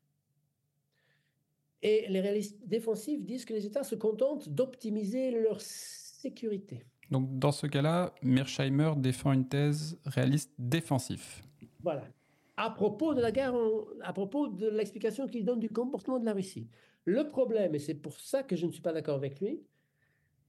Et 1.82 2.06
les 2.08 2.22
réalistes 2.22 2.58
défensifs 2.66 3.22
disent 3.22 3.44
que 3.44 3.54
les 3.54 3.66
États 3.66 3.84
se 3.84 3.96
contentent 3.96 4.48
d'optimiser 4.48 5.30
leur 5.32 5.60
sécurité. 5.60 6.86
Donc, 7.12 7.38
dans 7.38 7.52
ce 7.52 7.68
cas-là, 7.68 8.16
Mearsheimer 8.22 8.94
défend 8.96 9.34
une 9.34 9.48
thèse 9.48 10.00
réaliste 10.06 10.54
défensif. 10.58 11.44
Voilà. 11.82 12.06
À 12.56 12.70
propos 12.72 13.14
de 13.14 13.20
la 13.20 13.32
guerre, 13.32 13.54
à 14.02 14.14
propos 14.14 14.48
de 14.48 14.70
l'explication 14.70 15.28
qu'il 15.28 15.44
donne 15.44 15.60
du 15.60 15.70
comportement 15.70 16.18
de 16.18 16.26
la 16.26 16.34
Russie. 16.34 16.70
Le 17.04 17.28
problème, 17.28 17.76
et 17.76 17.80
c'est 17.80 17.94
pour 17.94 18.20
ça 18.22 18.42
que 18.42 18.56
je 18.56 18.66
ne 18.66 18.72
suis 18.72 18.82
pas 18.82 18.94
d'accord 18.94 19.16
avec 19.16 19.42
lui, 19.42 19.60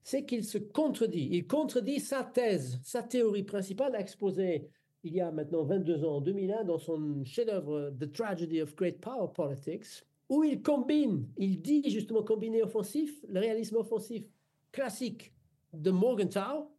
c'est 0.05 0.25
qu'il 0.25 0.45
se 0.45 0.59
contredit. 0.59 1.29
Il 1.33 1.49
contredit 1.49 1.99
sa 1.99 2.23
thèse, 2.23 2.79
sa 2.85 3.03
théorie 3.03 3.43
principale 3.43 3.97
exposée 3.97 4.71
il 5.05 5.15
y 5.15 5.21
a 5.21 5.31
maintenant 5.31 5.65
22 5.65 6.05
ans, 6.05 6.17
en 6.17 6.21
2001, 6.21 6.65
dans 6.65 6.79
son 6.79 7.25
chef-d'œuvre 7.25 7.91
The 7.99 8.13
Tragedy 8.13 8.61
of 8.61 8.75
Great 8.75 9.01
Power 9.01 9.29
Politics, 9.35 10.05
où 10.29 10.45
il 10.45 10.63
combine, 10.63 11.29
il 11.37 11.63
dit 11.63 11.89
justement 11.89 12.23
combiner 12.23 12.63
offensif, 12.63 13.25
le 13.29 13.41
réalisme 13.41 13.77
offensif 13.77 14.25
classique 14.73 15.33
de 15.73 15.91
Morgenthau, 15.91 16.71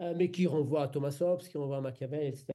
euh, 0.00 0.14
mais 0.16 0.30
qui 0.30 0.46
renvoie 0.46 0.82
à 0.82 0.88
Thomas 0.88 1.16
Hobbes, 1.20 1.42
qui 1.42 1.56
renvoie 1.56 1.78
à 1.78 1.80
Machiavel, 1.80 2.26
etc., 2.26 2.46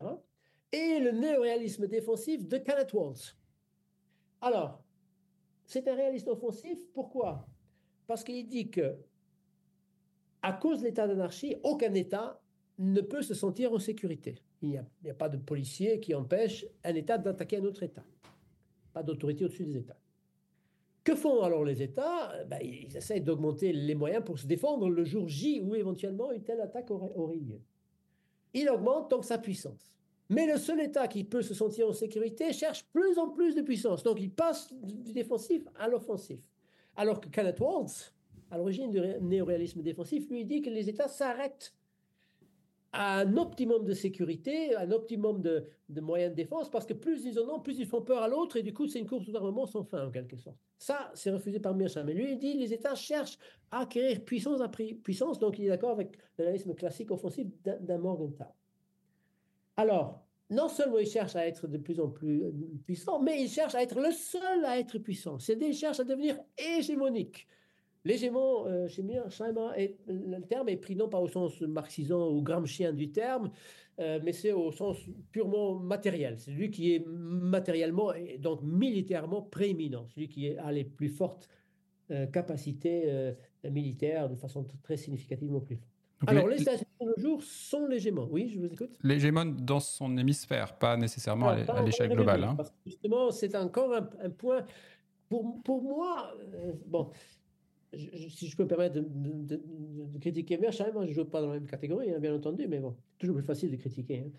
et 0.71 0.99
le 0.99 1.11
néo-réalisme 1.11 1.87
défensif 1.87 2.45
de 2.45 2.57
Kenneth 2.57 2.93
Waltz. 2.93 3.37
Alors, 4.41 4.83
c'est 5.65 5.87
un 5.87 5.95
réaliste 5.95 6.27
offensif. 6.27 6.77
Pourquoi? 6.93 7.47
Parce 8.05 8.23
qu'il 8.23 8.47
dit 8.47 8.69
que, 8.69 8.97
à 10.41 10.53
cause 10.53 10.79
de 10.79 10.85
l'état 10.85 11.07
d'anarchie, 11.07 11.55
aucun 11.63 11.93
État 11.93 12.41
ne 12.77 13.01
peut 13.01 13.21
se 13.21 13.33
sentir 13.33 13.71
en 13.71 13.79
sécurité. 13.79 14.35
Il 14.61 14.69
n'y 15.03 15.09
a, 15.09 15.13
pas 15.13 15.29
de 15.29 15.37
policier 15.37 15.99
qui 15.99 16.15
empêche 16.15 16.65
un 16.83 16.95
État 16.95 17.17
d'attaquer 17.17 17.57
un 17.57 17.65
autre 17.65 17.83
État. 17.83 18.03
Pas 18.93 19.03
d'autorité 19.03 19.45
au-dessus 19.45 19.65
des 19.65 19.77
États. 19.77 19.99
Que 21.03 21.15
font 21.15 21.43
alors 21.43 21.63
les 21.63 21.81
États? 21.81 22.43
Ben, 22.45 22.59
Ils 22.61 22.95
essaient 22.97 23.19
d'augmenter 23.19 23.71
les 23.71 23.95
moyens 23.95 24.23
pour 24.25 24.39
se 24.39 24.47
défendre 24.47 24.89
le 24.89 25.05
jour 25.05 25.27
J 25.27 25.61
où 25.61 25.75
éventuellement 25.75 26.31
une 26.31 26.43
telle 26.43 26.59
attaque 26.59 26.89
aurait, 26.91 27.11
aurait 27.15 27.37
lieu. 27.37 27.61
Il 28.53 28.69
augmente 28.69 29.11
donc 29.11 29.23
sa 29.23 29.37
puissance. 29.37 29.93
Mais 30.29 30.45
le 30.45 30.57
seul 30.57 30.81
État 30.81 31.07
qui 31.07 31.23
peut 31.23 31.41
se 31.41 31.53
sentir 31.53 31.87
en 31.87 31.93
sécurité 31.93 32.51
cherche 32.51 32.83
plus 32.91 33.17
en 33.17 33.29
plus 33.29 33.55
de 33.55 33.61
puissance. 33.61 34.03
Donc 34.03 34.19
il 34.19 34.31
passe 34.31 34.73
du 34.73 35.13
défensif 35.13 35.67
à 35.77 35.87
l'offensif. 35.87 36.39
Alors 36.95 37.21
que 37.21 37.29
Kenneth 37.29 37.59
Waltz, 37.59 38.13
à 38.49 38.57
l'origine 38.57 38.91
du 38.91 38.99
néoréalisme 39.21 39.81
défensif, 39.81 40.27
lui 40.29 40.43
dit 40.43 40.61
que 40.61 40.69
les 40.69 40.89
États 40.89 41.07
s'arrêtent 41.07 41.73
à 42.93 43.19
un 43.19 43.37
optimum 43.37 43.83
de 43.83 43.93
sécurité, 43.93 44.75
un 44.75 44.91
optimum 44.91 45.41
de, 45.41 45.67
moyens 45.99 46.31
de 46.31 46.35
défense, 46.35 46.69
parce 46.69 46.85
que 46.85 46.93
plus 46.93 47.25
ils 47.25 47.39
en 47.39 47.47
ont, 47.49 47.59
plus 47.59 47.79
ils 47.79 47.85
font 47.85 48.01
peur 48.01 48.21
à 48.21 48.27
l'autre, 48.27 48.57
et 48.57 48.63
du 48.63 48.73
coup, 48.73 48.87
c'est 48.87 48.99
une 48.99 49.07
course 49.07 49.29
d'armement 49.29 49.65
sans 49.65 49.83
fin, 49.83 50.07
en 50.07 50.11
quelque 50.11 50.37
sorte. 50.37 50.57
Ça, 50.77 51.11
c'est 51.13 51.31
refusé 51.31 51.59
par 51.59 51.75
Mearsheimer. 51.75 52.13
Mais 52.13 52.13
lui, 52.13 52.31
il 52.31 52.39
dit 52.39 52.53
les 52.53 52.73
États 52.73 52.95
cherchent 52.95 53.37
à 53.71 53.81
acquérir 53.81 54.23
puissance 54.23 54.61
après 54.61 54.93
puissance, 54.93 55.39
donc 55.39 55.59
il 55.59 55.65
est 55.65 55.69
d'accord 55.69 55.91
avec 55.91 56.17
le 56.37 56.45
réalisme 56.45 56.73
classique 56.73 57.11
offensif 57.11 57.47
d'un 57.63 57.97
Morgenthau. 57.97 58.45
Alors, 59.75 60.27
non 60.49 60.69
seulement 60.69 60.97
il 60.97 61.07
cherche 61.07 61.35
à 61.35 61.45
être 61.45 61.67
de 61.67 61.77
plus 61.77 61.99
en 61.99 62.09
plus 62.09 62.43
euh, 62.43 62.51
puissant, 62.85 63.19
mais 63.21 63.41
il 63.41 63.49
cherche 63.49 63.75
à 63.75 63.83
être 63.83 63.99
le 63.99 64.11
seul 64.11 64.65
à 64.65 64.79
être 64.79 64.97
puissant. 64.97 65.39
C'est-à-dire 65.39 65.67
qu'il 65.67 65.77
cherche 65.77 65.99
à 65.99 66.03
devenir 66.03 66.39
hégémonique. 66.57 67.47
L'hégémon, 68.07 68.65
euh, 68.67 68.87
chez 68.87 69.03
le 69.03 70.39
terme 70.41 70.69
est 70.69 70.77
pris 70.77 70.95
non 70.95 71.09
pas 71.09 71.19
au 71.19 71.27
sens 71.27 71.59
marxisant 71.61 72.29
ou 72.29 72.41
gramscien 72.41 72.93
du 72.93 73.11
terme, 73.11 73.51
euh, 73.99 74.19
mais 74.23 74.31
c'est 74.31 74.53
au 74.53 74.71
sens 74.71 74.97
purement 75.31 75.75
matériel. 75.75 76.39
C'est 76.39 76.51
lui 76.51 76.69
qui 76.69 76.93
est 76.93 77.05
matériellement 77.05 78.13
et 78.13 78.37
donc 78.37 78.61
militairement 78.63 79.41
prééminent, 79.41 80.05
celui 80.13 80.29
qui 80.29 80.57
a 80.57 80.71
les 80.71 80.85
plus 80.85 81.09
fortes 81.09 81.49
capacités 82.31 83.33
militaires 83.65 84.29
de 84.29 84.35
façon 84.35 84.65
très 84.81 84.95
significativement 84.95 85.59
plus 85.59 85.75
forte. 85.75 85.97
Alors, 86.25 86.47
les, 86.47 86.61
États-Unis 86.61 87.13
de 87.15 87.21
jour 87.21 87.43
sont 87.43 87.85
l'hégémon. 87.85 88.27
Oui, 88.31 88.49
je 88.49 88.59
vous 88.59 88.65
écoute. 88.65 88.97
L'hégémon 89.03 89.45
dans 89.45 89.79
son 89.79 90.17
hémisphère, 90.17 90.77
pas 90.77 90.97
nécessairement 90.97 91.49
à 91.49 91.83
l'échelle 91.83 92.09
globale. 92.09 92.43
Hein. 92.43 92.57
justement, 92.85 93.29
c'est 93.29 93.55
encore 93.55 93.93
un, 93.93 94.29
point. 94.29 94.65
Pour, 95.29 95.61
pour 95.61 95.83
moi, 95.83 96.33
euh, 96.53 96.71
bon, 96.85 97.11
si 98.29 98.47
je 98.47 98.55
peux 98.55 98.63
me 98.63 98.67
permettre 98.67 98.95
de, 98.95 99.01
de, 99.01 99.55
de, 99.55 100.19
critiquer 100.19 100.57
Mershheim, 100.57 100.91
moi, 100.93 101.05
je 101.05 101.09
ne 101.09 101.15
joue 101.15 101.25
pas 101.25 101.41
dans 101.41 101.47
la 101.47 101.55
même 101.55 101.67
catégorie, 101.67 102.11
hein, 102.11 102.19
bien 102.19 102.35
entendu, 102.35 102.67
mais 102.67 102.79
bon, 102.79 102.95
toujours 103.17 103.35
plus 103.35 103.45
facile 103.45 103.71
de 103.71 103.75
critiquer. 103.77 104.25
Hein. 104.25 104.31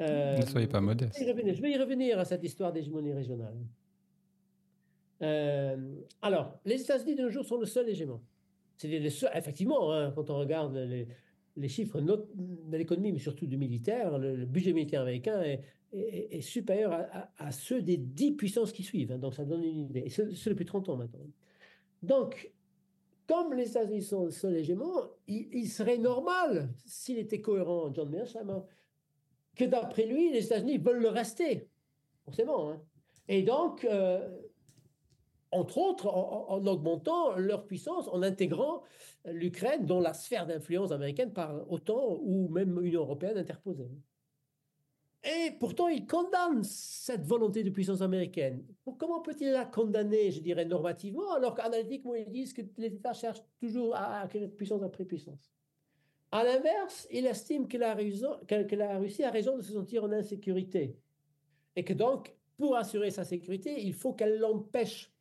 Euh, 0.00 0.38
ne 0.38 0.46
soyez 0.46 0.66
pas 0.66 0.80
modeste. 0.80 1.16
Je 1.18 1.60
vais, 1.62 1.70
y 1.70 1.78
revenir 1.78 2.18
à 2.18 2.24
cette 2.24 2.42
histoire 2.42 2.72
d'hégémonie 2.72 3.12
régionale. 3.12 3.54
Euh, 5.22 5.76
alors, 6.20 6.58
les 6.64 6.80
États-Unis 6.80 7.14
de 7.14 7.22
nos 7.22 7.30
jours 7.30 7.44
sont 7.44 7.58
le 7.58 7.66
seul 7.66 7.88
hégémon. 7.88 8.20
C'est 8.76 8.90
effectivement, 8.90 9.92
hein, 9.92 10.12
quand 10.14 10.30
on 10.30 10.38
regarde 10.38 10.76
les, 10.76 11.68
chiffres 11.68 12.00
de 12.00 12.76
l'économie, 12.76 13.12
mais 13.12 13.18
surtout 13.18 13.46
du 13.46 13.56
militaire, 13.56 14.18
le, 14.18 14.44
budget 14.44 14.72
militaire 14.72 15.02
américain 15.02 15.40
est, 15.42 16.40
supérieur 16.40 17.06
à, 17.38 17.52
ceux 17.52 17.82
des 17.82 17.98
dix 17.98 18.32
puissances 18.32 18.72
qui 18.72 18.82
suivent. 18.82 19.12
Hein, 19.12 19.18
donc 19.18 19.34
ça 19.34 19.44
donne 19.44 19.62
une 19.62 19.78
idée. 19.78 20.02
Et 20.06 20.10
c'est 20.10 20.48
depuis 20.48 20.64
30 20.64 20.88
ans 20.88 20.96
maintenant. 20.96 21.20
Donc, 22.02 22.50
comme 23.32 23.54
les 23.54 23.70
États-Unis 23.70 24.02
sont 24.02 24.30
seul 24.30 24.56
hégémon, 24.56 24.92
il, 25.26 25.66
serait 25.66 25.96
normal, 25.96 26.68
s'il 26.84 27.16
était 27.16 27.40
cohérent, 27.40 27.90
John 27.94 28.10
Mearsheimer, 28.10 28.60
que 29.56 29.64
d'après 29.64 30.04
lui, 30.04 30.30
les 30.30 30.44
États-Unis 30.44 30.76
veulent 30.76 31.00
le 31.00 31.08
rester, 31.08 31.66
forcément. 32.26 32.68
Hein. 32.68 32.82
Et 33.28 33.42
donc, 33.42 33.86
euh, 33.86 34.28
entre 35.50 35.78
autres 35.78 36.08
en, 36.08 36.66
augmentant 36.66 37.34
leur 37.36 37.64
puissance, 37.64 38.06
en 38.08 38.22
intégrant 38.22 38.82
l'Ukraine 39.24 39.86
dans 39.86 40.00
la 40.00 40.12
sphère 40.12 40.46
d'influence 40.46 40.92
américaine 40.92 41.32
par 41.32 41.72
OTAN 41.72 42.18
ou 42.20 42.50
même 42.50 42.84
Union 42.84 43.00
européenne 43.00 43.38
interposée. 43.38 43.88
Et 45.24 45.52
pourtant, 45.60 45.86
il 45.86 46.04
condamne 46.04 46.64
cette 46.64 47.24
volonté 47.24 47.62
de 47.62 47.70
puissance 47.70 48.00
américaine. 48.00 48.64
Comment 48.98 49.20
peut-il 49.20 49.52
la 49.52 49.64
condamner, 49.64 50.32
je 50.32 50.40
dirais, 50.40 50.64
normativement, 50.64 51.32
alors 51.32 51.54
qu'analytiquement, 51.54 52.14
ils 52.14 52.28
disent 52.28 52.52
que 52.52 52.62
les 52.76 52.94
États 52.94 53.12
cherchent 53.12 53.44
toujours 53.60 53.94
à 53.94 54.22
acquérir 54.22 54.50
puissance 54.50 54.82
après 54.82 55.04
puissance? 55.04 55.52
À 56.32 56.42
l'inverse, 56.42 57.06
il 57.10 57.26
estime 57.26 57.68
que 57.68 57.76
la, 57.76 57.94
que 57.94 58.74
la 58.74 58.98
Russie 58.98 59.22
a 59.22 59.30
raison 59.30 59.56
de 59.56 59.62
se 59.62 59.72
sentir 59.72 60.02
en 60.02 60.10
insécurité. 60.10 60.96
Et 61.76 61.84
que 61.84 61.92
donc, 61.92 62.34
pour 62.56 62.76
assurer 62.76 63.10
sa 63.10 63.22
sécurité, 63.22 63.80
il 63.80 63.94
faut 63.94 64.14
qu'elle 64.14 64.38
l'empêche 64.38 65.12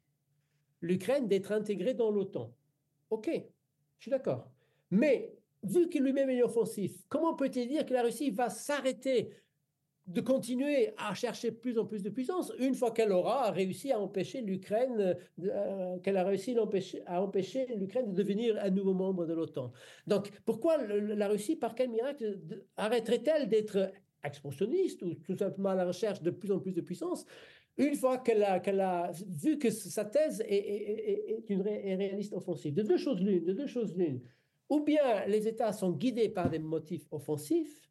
l'Ukraine 0.81 1.27
d'être 1.27 1.51
intégrée 1.51 1.93
dans 1.93 2.09
l'OTAN. 2.09 2.51
OK, 3.11 3.29
je 3.29 4.01
suis 4.01 4.09
d'accord. 4.09 4.49
Mais 4.89 5.35
vu 5.63 5.89
qu'il 5.89 6.03
lui-même 6.03 6.29
est 6.29 6.41
offensif, 6.41 7.03
comment 7.07 7.35
peut-il 7.35 7.67
dire 7.67 7.85
que 7.85 7.93
la 7.93 8.03
Russie 8.03 8.31
va 8.31 8.49
s'arrêter 8.49 9.35
de 10.13 10.21
continuer 10.21 10.93
à 10.97 11.13
chercher 11.13 11.51
plus 11.51 11.77
en 11.77 11.85
plus 11.85 12.03
de 12.03 12.09
puissance 12.09 12.51
une 12.59 12.75
fois 12.75 12.91
qu'elle 12.91 13.11
aura 13.11 13.51
réussi 13.51 13.91
à 13.91 13.99
empêcher 13.99 14.41
l'Ukraine, 14.41 15.15
euh, 15.43 15.99
qu'elle 15.99 16.17
a 16.17 16.23
réussi 16.23 16.55
à 17.05 17.21
empêcher 17.21 17.67
l'Ukraine 17.75 18.11
de 18.11 18.15
devenir 18.15 18.57
un 18.61 18.69
nouveau 18.69 18.93
membre 18.93 19.25
de 19.25 19.33
l'OTAN. 19.33 19.71
Donc 20.07 20.31
pourquoi 20.45 20.77
la 20.77 21.27
Russie, 21.27 21.55
par 21.55 21.75
quel 21.75 21.89
miracle, 21.89 22.39
arrêterait-elle 22.77 23.47
d'être 23.47 23.91
expansionniste 24.23 25.01
ou 25.01 25.15
tout 25.15 25.37
simplement 25.37 25.69
à 25.69 25.75
la 25.75 25.85
recherche 25.85 26.21
de 26.21 26.29
plus 26.29 26.51
en 26.51 26.59
plus 26.59 26.73
de 26.73 26.81
puissance 26.81 27.25
une 27.77 27.95
fois 27.95 28.17
qu'elle 28.17 28.43
a, 28.43 29.11
vu 29.27 29.57
que 29.57 29.69
sa 29.69 30.05
thèse 30.05 30.43
est, 30.45 31.45
une 31.49 31.61
réaliste 31.61 32.33
offensive? 32.33 32.73
De 32.73 32.83
deux 32.83 32.97
choses 32.97 33.21
l'une, 33.21 33.43
de 33.43 33.53
deux 33.53 33.67
choses 33.67 33.95
l'une. 33.95 34.21
Ou 34.69 34.81
bien 34.81 35.25
les 35.25 35.47
États 35.47 35.73
sont 35.73 35.91
guidés 35.91 36.29
par 36.29 36.49
des 36.49 36.59
motifs 36.59 37.05
offensifs, 37.11 37.89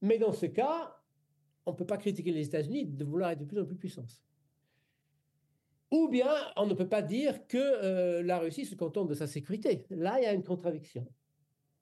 mais 0.00 0.18
dans 0.18 0.32
ce 0.32 0.46
cas, 0.46 0.97
on 1.68 1.72
ne 1.72 1.76
peut 1.76 1.86
pas 1.86 1.98
critiquer 1.98 2.32
les 2.32 2.46
États-Unis 2.46 2.86
de 2.86 3.04
vouloir 3.04 3.30
être 3.30 3.40
de 3.40 3.44
plus 3.44 3.60
en 3.60 3.66
plus 3.66 3.76
puissance. 3.76 4.22
ou 5.90 6.08
bien 6.08 6.30
on 6.56 6.66
ne 6.66 6.74
peut 6.74 6.88
pas 6.88 7.02
dire 7.02 7.46
que 7.46 7.58
euh, 7.58 8.22
la 8.22 8.38
Russie 8.38 8.64
se 8.64 8.74
contente 8.74 9.08
de 9.08 9.14
sa 9.14 9.26
sécurité. 9.26 9.84
Là, 9.90 10.18
il 10.18 10.24
y 10.24 10.26
a 10.26 10.32
une 10.32 10.44
contradiction. 10.44 11.06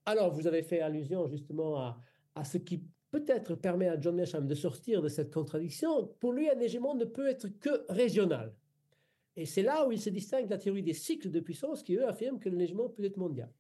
Alors, 0.05 0.33
vous 0.33 0.47
avez 0.47 0.63
fait 0.63 0.81
allusion 0.81 1.27
justement 1.29 1.97
à, 2.35 2.45
ce 2.45 2.59
qui 2.59 2.85
peut-être 3.11 3.55
permet 3.55 3.89
à 3.89 3.99
John 4.01 4.17
Mearsheimer 4.17 4.47
de 4.47 4.55
sortir 4.55 5.03
de 5.03 5.09
cette 5.09 5.33
contradiction. 5.33 6.09
Pour 6.21 6.33
lui, 6.33 6.49
un 6.51 6.59
hégémon 6.59 6.95
ne 6.95 7.05
peut 7.05 7.29
être 7.29 7.49
que 7.49 7.85
régional. 7.89 8.55
Et 9.37 9.47
c'est 9.47 9.63
là 9.63 9.87
où 9.87 9.93
il 9.93 10.01
se 10.01 10.11
distingue 10.11 10.47
de 10.47 10.51
la 10.51 10.59
théorie 10.59 10.83
des 10.83 10.95
cycles 10.95 11.31
de 11.31 11.41
puissance 11.41 11.83
qui, 11.83 11.95
eux, 11.95 12.09
affirment 12.09 12.41
que 12.41 12.49
le 12.49 12.61
hégémon 12.61 12.89
peut 12.89 13.05
être 13.05 13.17
mondial. 13.17 13.51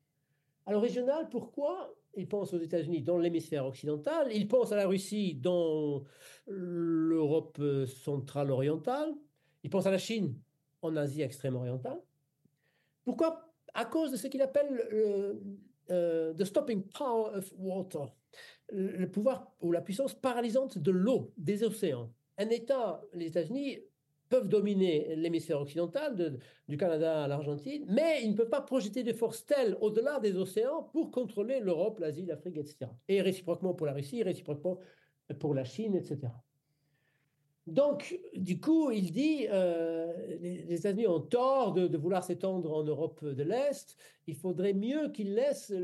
Alors, 0.66 0.82
régional, 0.82 1.28
pourquoi 1.28 1.94
Il 2.16 2.28
pense 2.28 2.54
aux 2.54 2.58
États-Unis 2.58 3.02
dans 3.02 3.18
l'hémisphère 3.18 3.66
occidental, 3.66 4.28
il 4.32 4.48
pense 4.48 4.72
à 4.72 4.76
la 4.76 4.86
Russie 4.86 5.34
dans 5.34 6.02
l'Europe 6.46 7.60
centrale 7.86 8.50
orientale, 8.50 9.14
il 9.62 9.70
pense 9.70 9.86
à 9.86 9.90
la 9.90 9.98
Chine 9.98 10.34
en 10.82 10.96
Asie 10.96 11.22
extrême 11.22 11.56
orientale. 11.56 12.00
Pourquoi? 13.04 13.52
À 13.74 13.84
cause 13.84 14.12
de 14.12 14.16
ce 14.16 14.28
qu'il 14.28 14.40
appelle 14.40 14.88
le 14.90 15.42
euh, 15.90 16.34
the 16.34 16.44
stopping 16.44 16.82
power 16.82 17.36
of 17.36 17.52
water, 17.56 18.12
le 18.72 19.06
pouvoir 19.06 19.52
ou 19.60 19.70
la 19.70 19.80
puissance 19.80 20.14
paralysante 20.14 20.78
de 20.78 20.90
l'eau, 20.90 21.32
des 21.36 21.62
océans. 21.62 22.12
Un 22.38 22.48
État, 22.50 23.00
les 23.12 23.26
États-Unis, 23.26 23.78
peuvent 24.28 24.48
dominer 24.48 25.14
l'hémisphère 25.16 25.60
occidental, 25.60 26.38
du 26.68 26.76
Canada 26.76 27.24
à 27.24 27.28
l'Argentine, 27.28 27.84
mais 27.88 28.22
ils 28.22 28.30
ne 28.30 28.36
peuvent 28.36 28.50
pas 28.50 28.60
projeter 28.60 29.02
de 29.02 29.12
forces 29.12 29.46
telles 29.46 29.76
au-delà 29.80 30.20
des 30.20 30.36
océans 30.36 30.82
pour 30.92 31.10
contrôler 31.10 31.60
l'Europe, 31.60 31.98
l'Asie, 32.00 32.26
l'Afrique, 32.26 32.56
etc. 32.56 32.90
Et 33.08 33.22
réciproquement 33.22 33.74
pour 33.74 33.86
la 33.86 33.92
Russie, 33.92 34.22
réciproquement 34.22 34.78
pour 35.38 35.54
la 35.54 35.64
Chine, 35.64 35.94
etc. 35.94 36.28
Donc, 37.66 38.20
du 38.34 38.60
coup, 38.60 38.92
il 38.92 39.10
dit, 39.10 39.46
euh, 39.50 40.12
les, 40.40 40.72
États-Unis 40.72 41.08
ont 41.08 41.20
tort 41.20 41.72
de, 41.72 41.96
vouloir 41.96 42.22
s'étendre 42.22 42.72
en 42.72 42.84
Europe 42.84 43.24
de 43.24 43.42
l'Est. 43.42 43.96
Il 44.28 44.36
faudrait 44.36 44.72
mieux 44.72 45.08
qu'ils 45.08 45.34
laissent 45.34 45.74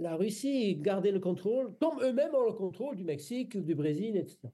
la 0.00 0.16
Russie 0.16 0.76
garder 0.76 1.12
le 1.12 1.20
contrôle, 1.20 1.72
comme 1.80 2.02
eux-mêmes 2.02 2.34
ont 2.34 2.46
le 2.46 2.54
contrôle 2.54 2.96
du 2.96 3.04
Mexique, 3.04 3.56
du 3.56 3.76
Brésil, 3.76 4.16
etc. 4.16 4.48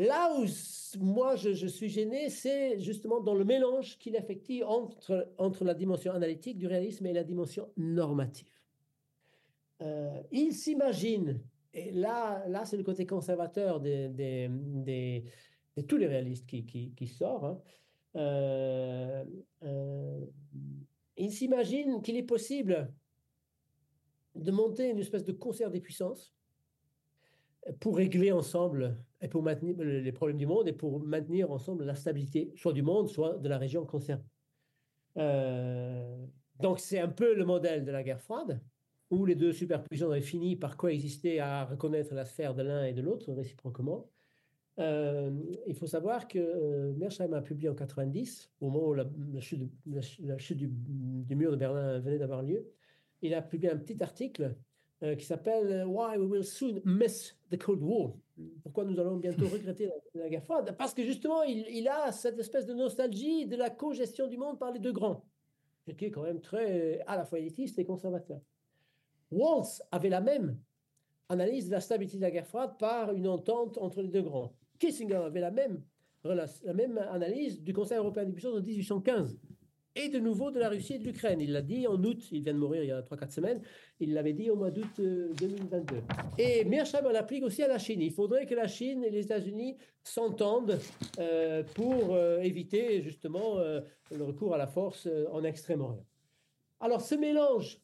Là 0.00 0.34
où 0.34 0.46
moi 0.98 1.36
je, 1.36 1.66
suis 1.66 1.90
gêné, 1.90 2.30
c'est 2.30 2.78
justement 2.78 3.20
dans 3.20 3.34
le 3.34 3.44
mélange 3.44 3.98
qu'il 3.98 4.16
effectue 4.16 4.62
entre, 4.62 5.30
entre 5.36 5.62
la 5.62 5.74
dimension 5.74 6.14
analytique 6.14 6.56
du 6.56 6.66
réalisme 6.66 7.04
et 7.04 7.12
la 7.12 7.22
dimension 7.22 7.68
normative. 7.76 8.48
Euh, 9.82 10.22
il 10.32 10.54
s'imagine 10.54 11.38
et 11.74 11.90
là, 11.90 12.42
là 12.48 12.64
c'est 12.64 12.78
le 12.78 12.82
côté 12.82 13.04
conservateur 13.04 13.78
de, 13.78 15.20
tous 15.86 15.98
les 15.98 16.06
réalistes 16.06 16.46
qui, 16.46 16.64
qui, 16.64 17.06
sort. 17.06 17.44
Hein. 17.44 17.60
Euh, 18.16 19.24
euh, 19.64 20.24
il 21.18 21.30
s'imagine 21.30 22.00
qu'il 22.00 22.16
est 22.16 22.22
possible 22.22 22.90
de 24.34 24.50
monter 24.50 24.88
une 24.88 24.98
espèce 24.98 25.24
de 25.24 25.32
concert 25.32 25.70
des 25.70 25.82
puissances 25.82 26.32
pour 27.80 27.98
régler 27.98 28.32
ensemble 28.32 28.96
et 29.20 29.28
pour 29.28 29.42
maintenir 29.42 29.76
les 29.78 30.12
problèmes 30.12 30.38
du 30.38 30.46
monde 30.46 30.68
et 30.68 30.72
pour 30.72 31.00
maintenir 31.00 31.50
ensemble 31.50 31.84
la 31.84 31.94
stabilité, 31.94 32.52
soit 32.56 32.72
du 32.72 32.82
monde, 32.82 33.08
soit 33.08 33.38
de 33.38 33.48
la 33.48 33.58
région 33.58 33.84
concernée. 33.84 34.24
Euh, 35.16 36.26
donc 36.60 36.80
c'est 36.80 36.98
un 36.98 37.08
peu 37.08 37.34
le 37.34 37.44
modèle 37.44 37.84
de 37.84 37.90
la 37.90 38.02
guerre 38.02 38.20
froide 38.20 38.60
où 39.10 39.26
les 39.26 39.34
deux 39.34 39.52
superpuissances 39.52 40.12
avaient 40.12 40.20
fini 40.20 40.56
par 40.56 40.76
coexister 40.76 41.40
à 41.40 41.64
reconnaître 41.64 42.14
la 42.14 42.24
sphère 42.24 42.54
de 42.54 42.62
l'un 42.62 42.84
et 42.84 42.92
de 42.92 43.02
l'autre 43.02 43.32
réciproquement. 43.32 44.08
Euh, 44.78 45.30
il 45.66 45.74
faut 45.74 45.88
savoir 45.88 46.28
que 46.28 46.38
euh, 46.38 46.92
Mersheim 46.94 47.32
a 47.32 47.42
publié 47.42 47.68
en 47.68 47.74
90, 47.74 48.52
au 48.60 48.70
moment 48.70 48.86
où 48.86 48.94
la, 48.94 49.40
chute, 49.40 49.68
du, 50.56 51.36
mur 51.36 51.50
de 51.50 51.56
Berlin 51.56 51.98
venait 51.98 52.18
d'avoir 52.18 52.42
lieu, 52.42 52.70
il 53.20 53.34
a 53.34 53.42
publié 53.42 53.72
un 53.72 53.76
petit 53.76 54.00
article 54.02 54.54
euh, 55.02 55.16
qui 55.16 55.24
s'appelle 55.24 55.84
Why 55.86 56.18
we 56.18 56.28
will 56.28 56.44
soon 56.44 56.80
miss 56.84 57.34
the 57.50 57.58
Cold 57.58 57.82
War. 57.82 58.12
Pourquoi 58.62 58.84
nous 58.84 58.98
allons 59.00 59.16
bientôt 59.16 59.48
regretter 59.52 59.90
la, 60.14 60.28
guerre 60.28 60.44
froide? 60.44 60.74
Parce 60.78 60.94
que 60.94 61.02
justement, 61.02 61.42
il, 61.42 61.66
il, 61.70 61.88
a 61.88 62.12
cette 62.12 62.38
espèce 62.38 62.66
de 62.66 62.74
nostalgie 62.74 63.46
de 63.46 63.56
la 63.56 63.70
co-gestion 63.70 64.26
du 64.26 64.36
monde 64.36 64.58
par 64.58 64.72
les 64.72 64.78
deux 64.78 64.92
grands, 64.92 65.24
qui 65.96 66.06
est 66.06 66.10
quand 66.10 66.22
même 66.22 66.40
très 66.40 67.00
à 67.06 67.16
la 67.16 67.24
fois 67.24 67.38
élitiste 67.38 67.78
et 67.78 67.84
conservateur. 67.84 68.40
Waltz 69.30 69.82
avait 69.90 70.08
la 70.08 70.20
même 70.20 70.58
analyse 71.30 71.66
de 71.66 71.72
la 71.72 71.80
stabilité 71.80 72.16
de 72.16 72.22
la 72.22 72.30
guerre 72.30 72.46
froide 72.46 72.76
par 72.78 73.12
une 73.14 73.28
entente 73.28 73.78
entre 73.78 74.02
les 74.02 74.08
deux 74.08 74.22
grands. 74.22 74.52
Kissinger 74.78 75.14
avait 75.14 75.40
la 75.40 75.50
même, 75.50 75.82
la 76.24 76.74
même 76.74 76.98
analyse 76.98 77.62
du 77.62 77.72
Conseil 77.72 77.98
européen 77.98 78.24
des 78.24 78.32
puissances 78.32 78.58
en 78.58 78.62
1815 78.62 79.38
et 79.96 80.08
de 80.08 80.18
nouveau 80.18 80.50
de 80.50 80.58
la 80.58 80.68
Russie 80.68 80.94
et 80.94 80.98
de 80.98 81.04
l'Ukraine. 81.04 81.40
Il 81.40 81.52
l'a 81.52 81.62
dit 81.62 81.86
en 81.86 82.02
août, 82.02 82.22
il 82.30 82.42
vient 82.42 82.54
de 82.54 82.58
mourir 82.58 82.82
il 82.82 82.88
y 82.88 82.92
a 82.92 83.02
3-4 83.02 83.30
semaines, 83.30 83.62
il 83.98 84.14
l'avait 84.14 84.32
dit 84.32 84.50
au 84.50 84.56
mois 84.56 84.70
d'août 84.70 84.90
2022. 84.98 85.96
Euh, 85.96 86.00
et 86.38 86.64
Mearsheimer 86.64 87.12
l'applique 87.12 87.44
aussi 87.44 87.62
à 87.62 87.68
la 87.68 87.78
Chine. 87.78 88.00
Il 88.00 88.12
faudrait 88.12 88.46
que 88.46 88.54
la 88.54 88.68
Chine 88.68 89.04
et 89.04 89.10
les 89.10 89.24
États-Unis 89.24 89.76
s'entendent 90.02 90.78
euh, 91.18 91.62
pour 91.74 92.14
euh, 92.14 92.40
éviter 92.40 93.02
justement 93.02 93.58
le 93.58 94.24
recours 94.24 94.54
à 94.54 94.58
la 94.58 94.66
force 94.66 95.08
en 95.32 95.44
Extrême-Orient. 95.44 96.04
Alors 96.80 97.00
ce 97.00 97.14
mélange 97.14 97.80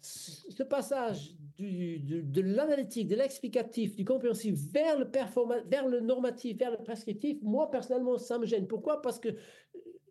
ce 0.00 0.62
passage 0.62 1.34
de 1.58 2.40
l'analytique, 2.40 3.08
de 3.08 3.16
l'explicatif, 3.16 3.96
du 3.96 4.04
compréhensif 4.04 4.54
vers 4.72 4.98
le, 4.98 5.06
vers 5.66 5.88
le 5.88 6.00
normatif, 6.00 6.58
vers 6.58 6.70
le 6.70 6.78
prescriptif, 6.78 7.38
moi 7.42 7.70
personnellement, 7.70 8.18
ça 8.18 8.38
me 8.38 8.46
gêne. 8.46 8.66
Pourquoi? 8.66 9.02
Parce 9.02 9.18
que 9.18 9.30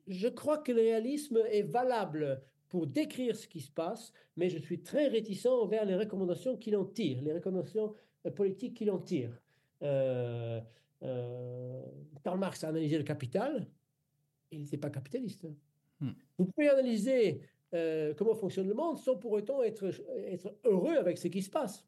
je 0.07 0.27
crois 0.27 0.57
que 0.57 0.71
le 0.71 0.81
réalisme 0.81 1.39
est 1.49 1.63
valable 1.63 2.41
pour 2.69 2.87
décrire 2.87 3.35
ce 3.35 3.47
qui 3.47 3.61
se 3.61 3.71
passe, 3.71 4.11
mais 4.35 4.49
je 4.49 4.57
suis 4.57 4.81
très 4.81 5.07
réticent 5.07 5.67
vers 5.69 5.85
les 5.85 5.95
recommandations 5.95 6.57
qu'il 6.57 6.75
en 6.75 6.85
tire, 6.85 7.21
les 7.21 7.33
recommandations 7.33 7.93
euh, 8.25 8.31
politiques 8.31 8.75
qu'il 8.75 8.91
en 8.91 8.99
tire. 8.99 9.39
Euh, 9.81 10.61
euh, 11.03 11.83
Karl 12.23 12.39
Marx 12.39 12.63
a 12.63 12.69
analysé 12.69 12.97
le 12.97 13.03
capital, 13.03 13.67
il 14.51 14.61
n'était 14.61 14.77
pas 14.77 14.89
capitaliste. 14.89 15.47
Hmm. 15.99 16.11
Vous 16.37 16.45
pouvez 16.45 16.69
analyser 16.69 17.41
euh, 17.73 18.13
comment 18.15 18.33
fonctionne 18.33 18.67
le 18.67 18.73
monde 18.73 18.97
sans 18.97 19.15
pour 19.15 19.33
autant 19.33 19.61
être, 19.63 19.91
être 20.27 20.55
heureux 20.63 20.95
avec 20.95 21.17
ce 21.17 21.27
qui 21.27 21.41
se 21.41 21.49
passe. 21.49 21.85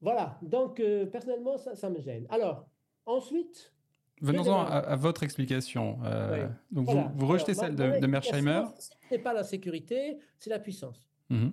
Voilà, 0.00 0.38
donc 0.42 0.80
personnellement, 1.10 1.58
ça, 1.58 1.90
me 1.90 2.00
gêne. 2.00 2.26
Alors, 2.30 2.68
ensuite... 3.04 3.74
Venons-en 4.20 4.64
à, 4.64 4.96
votre 4.96 5.22
explication. 5.22 5.98
Euh, 6.04 6.48
donc 6.70 6.88
vous, 6.88 7.26
rejetez 7.26 7.54
celle 7.54 7.74
de, 7.74 8.00
de 8.00 8.06
Mersheimer. 8.06 8.62
Ce 8.78 8.90
n'est 9.10 9.20
pas 9.20 9.32
la 9.32 9.44
sécurité, 9.44 10.18
c'est 10.38 10.50
la 10.50 10.58
puissance. 10.58 11.08
Mhm. 11.30 11.52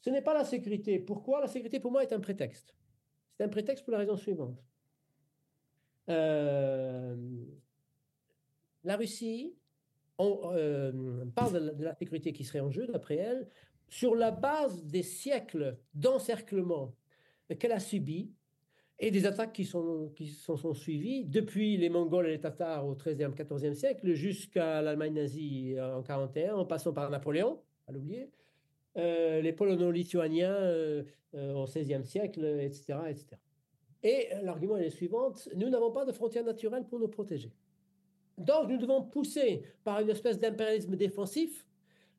Ce 0.00 0.10
n'est 0.10 0.22
pas 0.22 0.34
la 0.34 0.44
sécurité. 0.44 0.98
Pourquoi 0.98 1.40
La 1.40 1.46
sécurité, 1.46 1.78
pour 1.80 1.92
moi, 1.92 2.02
est 2.02 2.12
un 2.12 2.20
prétexte? 2.20 2.74
C'est 3.36 3.44
un 3.44 3.48
prétexte 3.48 3.84
pour 3.84 3.92
la 3.92 3.98
raison 3.98 4.16
suivante. 4.16 4.62
la 6.08 7.16
Russie 8.96 9.54
on 10.20 10.52
euh, 10.52 11.24
parle 11.34 11.76
de 11.76 11.82
la, 11.82 11.94
sécurité 11.94 12.32
qui 12.32 12.44
serait 12.44 12.60
en 12.60 12.70
jeu, 12.70 12.86
d'après 12.86 13.16
elle, 13.16 13.48
sur 13.88 14.14
la 14.14 14.30
base 14.30 14.84
des 14.84 15.02
siècles 15.02 15.78
d'encerclement 15.94 16.94
qu'elle 17.58 17.72
a 17.72 17.80
subis 17.80 18.30
et 19.02 19.10
des 19.10 19.24
attaques 19.24 19.54
qui 19.54 19.64
sont, 19.64 20.12
qui 20.14 20.28
sont, 20.28 20.74
suivies 20.74 21.24
depuis 21.24 21.78
les 21.78 21.88
Mongols 21.88 22.26
et 22.26 22.32
les 22.32 22.40
Tatars 22.40 22.86
au 22.86 22.94
XIIIe, 22.94 23.30
XIVe 23.34 23.74
siècle 23.74 24.12
jusqu'à 24.12 24.82
l'Allemagne 24.82 25.14
nazie 25.14 25.74
en 25.80 26.02
41, 26.02 26.54
en 26.54 26.66
passant 26.66 26.92
par 26.92 27.08
Napoléon, 27.10 27.58
à 27.88 27.92
l'oublier, 27.92 28.30
euh, 28.98 29.40
les 29.40 29.52
Polono-Lituaniens 29.54 30.52
euh, 30.52 31.02
au 31.32 31.64
XVIe 31.64 32.04
siècle, 32.04 32.44
etc. 32.60 32.98
etc. 33.08 33.26
Et 34.02 34.28
l'argument 34.42 34.76
est 34.76 34.84
le 34.84 34.90
suivant, 34.90 35.32
nous 35.56 35.70
n'avons 35.70 35.92
pas 35.92 36.04
de 36.04 36.12
frontières 36.12 36.44
naturelles 36.44 36.84
pour 36.84 36.98
nous 36.98 37.08
protéger. 37.08 37.52
Donc, 38.36 38.68
nous 38.68 38.78
devons 38.78 39.02
pousser 39.02 39.62
par 39.82 40.00
une 40.00 40.10
espèce 40.10 40.38
d'impérialisme 40.38 40.96
défensif 40.96 41.66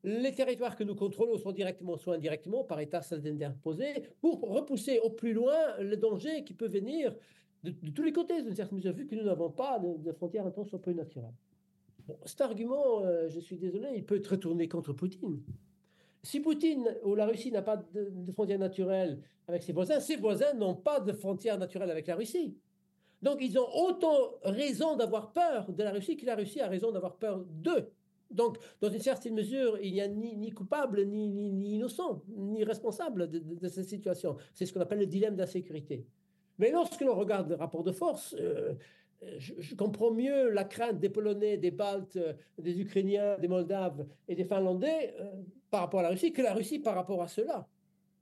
les 0.04 0.32
territoires 0.32 0.76
que 0.76 0.84
nous 0.84 0.94
contrôlons, 0.94 1.38
soit 1.38 1.52
directement, 1.52 1.96
soit 1.96 2.14
indirectement, 2.14 2.64
par 2.64 2.80
État 2.80 3.00
interposé, 3.12 3.86
pour 4.20 4.40
repousser 4.40 4.98
au 4.98 5.10
plus 5.10 5.32
loin 5.32 5.76
le 5.78 5.96
danger 5.96 6.44
qui 6.44 6.54
peut 6.54 6.68
venir 6.68 7.14
de, 7.62 7.70
tous 7.90 8.02
les 8.02 8.12
côtés, 8.12 8.42
d'une 8.42 8.54
certaine 8.54 8.78
mesure, 8.78 8.92
vu 8.92 9.06
que 9.06 9.14
nous 9.14 9.22
n'avons 9.22 9.50
pas 9.50 9.78
de, 9.78 10.12
frontières 10.12 10.46
un 10.46 10.64
soit 10.64 10.82
peu 10.82 10.92
naturelles. 10.92 11.34
cet 12.24 12.40
argument, 12.40 13.00
euh, 13.04 13.28
je 13.28 13.38
suis 13.38 13.56
désolé, 13.56 13.90
il 13.94 14.04
peut 14.04 14.16
être 14.16 14.26
retourné 14.28 14.66
contre 14.68 14.92
Poutine. 14.92 15.40
Si 16.24 16.40
Poutine 16.40 16.88
ou 17.04 17.14
la 17.14 17.26
Russie 17.26 17.52
n'a 17.52 17.62
pas 17.62 17.76
de, 17.76 18.10
de 18.10 18.32
frontières 18.32 18.58
naturelles 18.58 19.20
avec 19.46 19.62
ses 19.62 19.72
voisins, 19.72 20.00
ses 20.00 20.16
voisins 20.16 20.54
n'ont 20.54 20.74
pas 20.74 20.98
de 20.98 21.12
frontières 21.12 21.58
naturelles 21.58 21.90
avec 21.90 22.08
la 22.08 22.16
Russie. 22.16 22.56
Donc, 23.22 23.38
ils 23.40 23.56
ont 23.56 23.68
autant 23.72 24.32
raison 24.42 24.96
d'avoir 24.96 25.32
peur 25.32 25.72
de 25.72 25.82
la 25.82 25.92
Russie 25.92 26.16
que 26.16 26.26
la 26.26 26.34
Russie 26.34 26.60
a 26.60 26.66
raison 26.66 26.90
d'avoir 26.90 27.16
peur 27.16 27.44
d'eux. 27.48 27.92
Donc, 28.32 28.58
dans 28.80 28.90
une 28.90 29.00
certaine 29.00 29.34
mesure, 29.34 29.78
il 29.82 29.92
n'y 29.92 30.00
a 30.00 30.08
ni, 30.08 30.50
coupable, 30.50 31.04
ni, 31.04 31.74
innocent, 31.74 32.22
ni 32.28 32.64
responsable 32.64 33.28
de, 33.28 33.68
cette 33.68 33.88
situation. 33.88 34.36
C'est 34.54 34.66
ce 34.66 34.72
qu'on 34.72 34.80
appelle 34.80 35.00
le 35.00 35.06
dilemme 35.06 35.34
de 35.34 35.40
la 35.40 35.46
sécurité. 35.46 36.06
Mais 36.58 36.70
lorsque 36.70 37.00
l'on 37.00 37.14
regarde 37.14 37.48
le 37.48 37.56
rapport 37.56 37.82
de 37.82 37.92
force, 37.92 38.34
euh, 38.38 38.74
je, 39.38 39.74
comprends 39.74 40.10
mieux 40.10 40.50
la 40.50 40.64
crainte 40.64 40.98
des 40.98 41.08
Polonais, 41.08 41.56
des 41.56 41.70
Baltes, 41.70 42.18
des 42.58 42.80
Ukrainiens, 42.80 43.38
des 43.38 43.48
Moldaves 43.48 44.06
et 44.28 44.34
des 44.34 44.44
Finlandais 44.44 45.14
par 45.70 45.80
rapport 45.80 46.00
à 46.00 46.04
la 46.04 46.08
Russie 46.10 46.32
que 46.32 46.42
la 46.42 46.54
Russie 46.54 46.78
par 46.78 46.94
rapport 46.94 47.22
à 47.22 47.28
cela. 47.28 47.68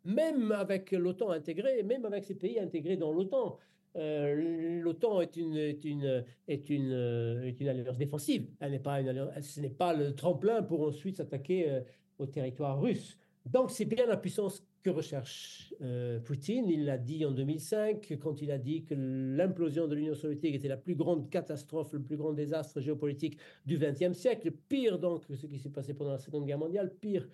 Même 0.04 0.52
avec 0.52 0.92
l'OTAN 0.92 1.30
intégrée, 1.30 1.82
même 1.82 2.04
avec 2.04 2.24
ces 2.24 2.34
pays 2.34 2.58
intégrés 2.58 2.96
dans 2.96 3.12
l'OTAN. 3.12 3.58
L'OTAN 3.94 5.20
est 5.20 5.36
une, 5.36 6.24
alliance 6.48 7.98
défensive. 7.98 8.46
Elle 8.60 8.72
n'est 8.72 8.78
pas 8.78 9.00
une 9.00 9.30
ce 9.40 9.60
n'est 9.60 9.70
pas 9.70 9.92
le 9.92 10.14
tremplin 10.14 10.62
pour 10.62 10.82
ensuite 10.82 11.16
s'attaquer 11.16 11.82
au 12.18 12.26
territoire 12.26 12.80
russe. 12.80 13.18
Donc 13.46 13.70
c'est 13.70 13.86
bien 13.86 14.06
la 14.06 14.16
puissance 14.16 14.64
que 14.82 14.90
recherche 14.90 15.74
euh, 15.82 16.20
Poutine. 16.20 16.68
Il 16.68 16.84
l'a 16.84 16.98
dit 16.98 17.24
en 17.24 17.32
2005 17.32 18.18
quand 18.20 18.40
il 18.42 18.50
a 18.50 18.58
dit 18.58 18.84
que 18.84 18.94
l'implosion 18.94 19.86
de 19.88 19.94
l'Union 19.94 20.14
soviétique 20.14 20.54
était 20.54 20.68
la 20.68 20.76
plus 20.76 20.94
grande 20.94 21.30
catastrophe, 21.30 21.92
le 21.92 22.02
plus 22.02 22.16
grand 22.16 22.32
désastre 22.32 22.80
géopolitique 22.80 23.38
du 23.66 23.78
XXe 23.78 24.16
siècle, 24.16 24.50
pire 24.68 24.98
donc 24.98 25.26
que 25.26 25.36
ce 25.36 25.46
qui 25.46 25.58
s'est 25.58 25.70
passé 25.70 25.94
pendant 25.94 26.12
la 26.12 26.18
Seconde 26.18 26.46
Guerre 26.46 26.58
mondiale, 26.58 26.92
pire 27.00 27.28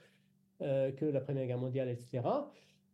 euh, 0.63 0.91
que 0.93 1.05
la 1.05 1.21
Première 1.21 1.47
Guerre 1.47 1.59
mondiale, 1.59 1.89
etc. 1.89 2.23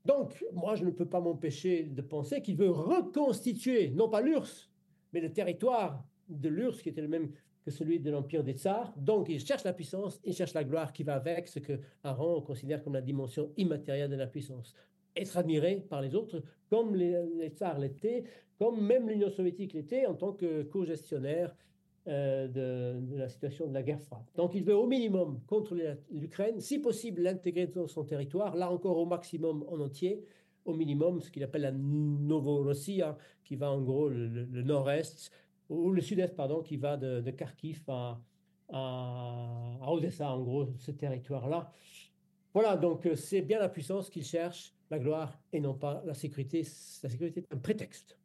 Donc 0.05 0.45
moi 0.53 0.75
je 0.75 0.85
ne 0.85 0.91
peux 0.91 1.07
pas 1.07 1.21
m'empêcher 1.21 1.85
de 1.85 2.03
penser 2.03 2.43
qu'il 2.43 2.57
veut 2.57 2.71
reconstituer, 2.71 3.91
non 3.91 4.09
pas 4.09 4.21
l'URSS, 4.21 4.71
mais 5.13 5.21
le 5.21 5.33
territoire 5.33 6.05
de 6.29 6.49
l'URSS 6.49 6.83
qui 6.83 6.89
était 6.89 7.03
le 7.03 7.09
même 7.09 7.33
que 7.65 7.71
celui 7.71 8.01
de 8.01 8.11
l'empire 8.11 8.43
des 8.43 8.55
tsars. 8.55 8.93
Donc, 8.97 9.29
il 9.29 9.41
cherche 9.41 9.65
la 9.65 9.73
puissance, 9.73 10.21
il 10.25 10.35
cherche 10.35 10.55
la 10.55 10.65
gloire 10.65 10.93
qui 10.93 11.05
va 11.05 11.15
avec 11.15 11.49
ce 11.49 11.59
que 11.59 11.79
Aaron 12.03 12.41
considère 12.43 12.83
comme 12.83 12.95
la 12.95 13.03
dimension 13.03 13.53
immatérielle 13.57 14.11
de 14.11 14.17
la 14.17 14.27
puissance. 14.27 14.75
Être 15.15 15.37
admiré 15.37 15.85
par 15.89 16.03
les 16.03 16.15
autres, 16.15 16.43
comme 16.69 16.95
les, 16.95 17.51
tsars 17.51 17.79
l'étaient, 17.79 18.25
comme 18.59 18.85
même 18.85 19.09
l'Union 19.09 19.31
soviétique 19.31 19.75
l'était 19.75 20.07
en 20.07 20.15
tant 20.15 20.33
que 20.33 20.63
co-gestionnaire 20.63 21.55
euh, 22.09 22.49
de, 22.49 23.17
la 23.17 23.29
situation 23.29 23.67
de 23.67 23.75
la 23.75 23.83
guerre 23.83 24.01
froide. 24.01 24.25
Donc, 24.35 24.55
il 24.55 24.65
veut 24.65 24.77
au 24.77 24.87
minimum 24.87 25.41
contrôler 25.47 25.95
l'Ukraine, 26.11 26.61
si 26.61 26.79
possible 26.79 27.23
l'intégrer 27.23 27.67
dans 27.69 27.87
son 27.87 28.05
territoire, 28.05 28.57
là 28.57 28.71
encore 28.71 28.99
au 28.99 29.07
maximum 29.07 29.65
en 29.69 29.79
entier, 29.81 30.25
au 30.65 30.75
minimum 30.75 31.21
ce 31.21 31.31
qu'il 31.31 31.43
appelle 31.43 31.63
la 31.63 31.73
Novorossia, 31.73 33.17
qui 33.45 33.57
va 33.57 33.71
en 33.71 33.81
gros 33.81 34.09
le 34.09 34.63
nord-est, 34.63 35.31
ou 35.73 35.91
le 35.91 36.01
sud-est, 36.01 36.35
pardon, 36.35 36.63
qui 36.63 36.77
va 36.77 36.97
de, 36.97 37.31
Kharkiv 37.31 37.83
à, 37.89 38.21
à, 38.69 39.93
Odessa, 39.93 40.31
en 40.31 40.43
gros, 40.43 40.69
ce 40.77 40.91
territoire-là. 40.91 41.73
Voilà, 42.55 42.77
donc 42.77 43.07
euh, 43.07 43.17
c'est 43.17 43.41
bien 43.41 43.59
la 43.59 43.69
puissance 43.69 44.11
qu'il 44.11 44.25
cherche, 44.25 44.75
la 44.91 44.99
gloire, 44.99 45.39
et 45.53 45.61
non 45.61 45.75
pas 45.75 46.03
la 46.05 46.15
sécurité. 46.15 46.67
La 47.03 47.09
sécurité 47.09 47.41
est 47.41 47.55
un 47.55 47.59
prétexte. 47.59 48.19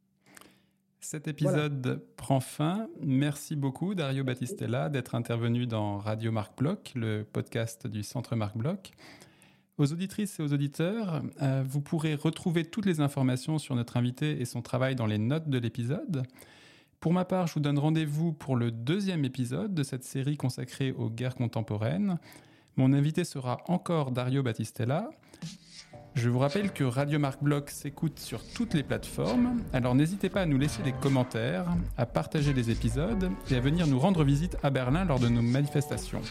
Cet 1.10 1.30
épisode 1.30 2.04
prend 2.18 2.42
fin. 2.42 2.90
Merci 3.02 3.56
beaucoup, 3.56 3.96
Dario 3.96 4.26
Battistella, 4.26 4.90
d'être 4.90 5.16
intervenu 5.16 5.66
dans 5.66 6.00
Radio 6.00 6.34
Marc 6.34 6.58
Bloch, 6.58 6.92
le 6.96 7.24
podcast 7.24 7.88
du 7.88 8.04
Centre 8.04 8.36
Marc 8.36 8.58
Bloch. 8.58 8.92
Aux 9.78 9.94
auditrices 9.94 10.38
et 10.38 10.44
aux 10.44 10.52
auditeurs, 10.52 11.24
euh, 11.42 11.64
vous 11.66 11.80
pourrez 11.80 12.14
retrouver 12.14 12.66
toutes 12.66 12.86
les 12.86 13.00
informations 13.00 13.58
sur 13.58 13.74
notre 13.74 13.96
invité 13.96 14.42
et 14.42 14.44
son 14.44 14.62
travail 14.62 14.98
dans 14.98 15.06
les 15.06 15.18
notes 15.18 15.48
de 15.48 15.58
l'épisode. 15.58 16.24
Pour 17.00 17.14
ma 17.14 17.24
part, 17.24 17.48
je 17.48 17.54
vous 17.54 17.62
donne 17.62 17.80
rendez-vous 17.80 18.34
pour 18.34 18.58
le 18.58 18.70
deuxième 18.70 19.24
épisode 19.24 19.74
de 19.74 19.84
cette 19.84 20.04
série 20.04 20.36
consacrée 20.36 20.92
aux 20.92 21.10
guerres 21.10 21.36
contemporaines. 21.36 22.20
Mon 22.76 22.92
invité 22.92 23.24
sera 23.24 23.60
encore 23.70 24.12
Dario 24.12 24.44
Battistella. 24.44 25.10
Je 26.18 26.30
vous 26.30 26.40
rappelle 26.40 26.74
que 26.74 26.84
Radio 26.84 27.20
Marc 27.20 27.44
Bloch 27.44 27.70
s'écoute 27.70 28.18
sur 28.18 28.42
toutes 28.44 28.74
les 28.74 28.82
plateformes, 28.82 29.62
alors 29.72 29.94
n'hésitez 29.94 30.30
pas 30.30 30.42
à 30.42 30.46
nous 30.48 30.58
laisser 30.58 30.82
des 30.82 30.92
commentaires, 30.92 31.68
à 31.96 32.08
partager 32.08 32.54
les 32.54 32.72
épisodes 32.72 33.30
et 33.52 33.56
à 33.56 33.60
venir 33.60 33.86
nous 33.86 34.00
rendre 34.00 34.24
visite 34.24 34.58
à 34.64 34.72
Berlin 34.72 35.06
lors 35.06 35.20
de 35.20 35.28
nos 35.28 35.44
manifestations. 35.44 36.24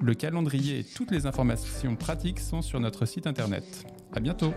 Le 0.00 0.14
calendrier 0.14 0.78
et 0.78 0.84
toutes 0.84 1.10
les 1.10 1.26
informations 1.26 1.94
pratiques 1.94 2.40
sont 2.40 2.62
sur 2.62 2.80
notre 2.80 3.04
site 3.04 3.26
internet. 3.26 3.84
À 4.14 4.20
bientôt! 4.20 4.54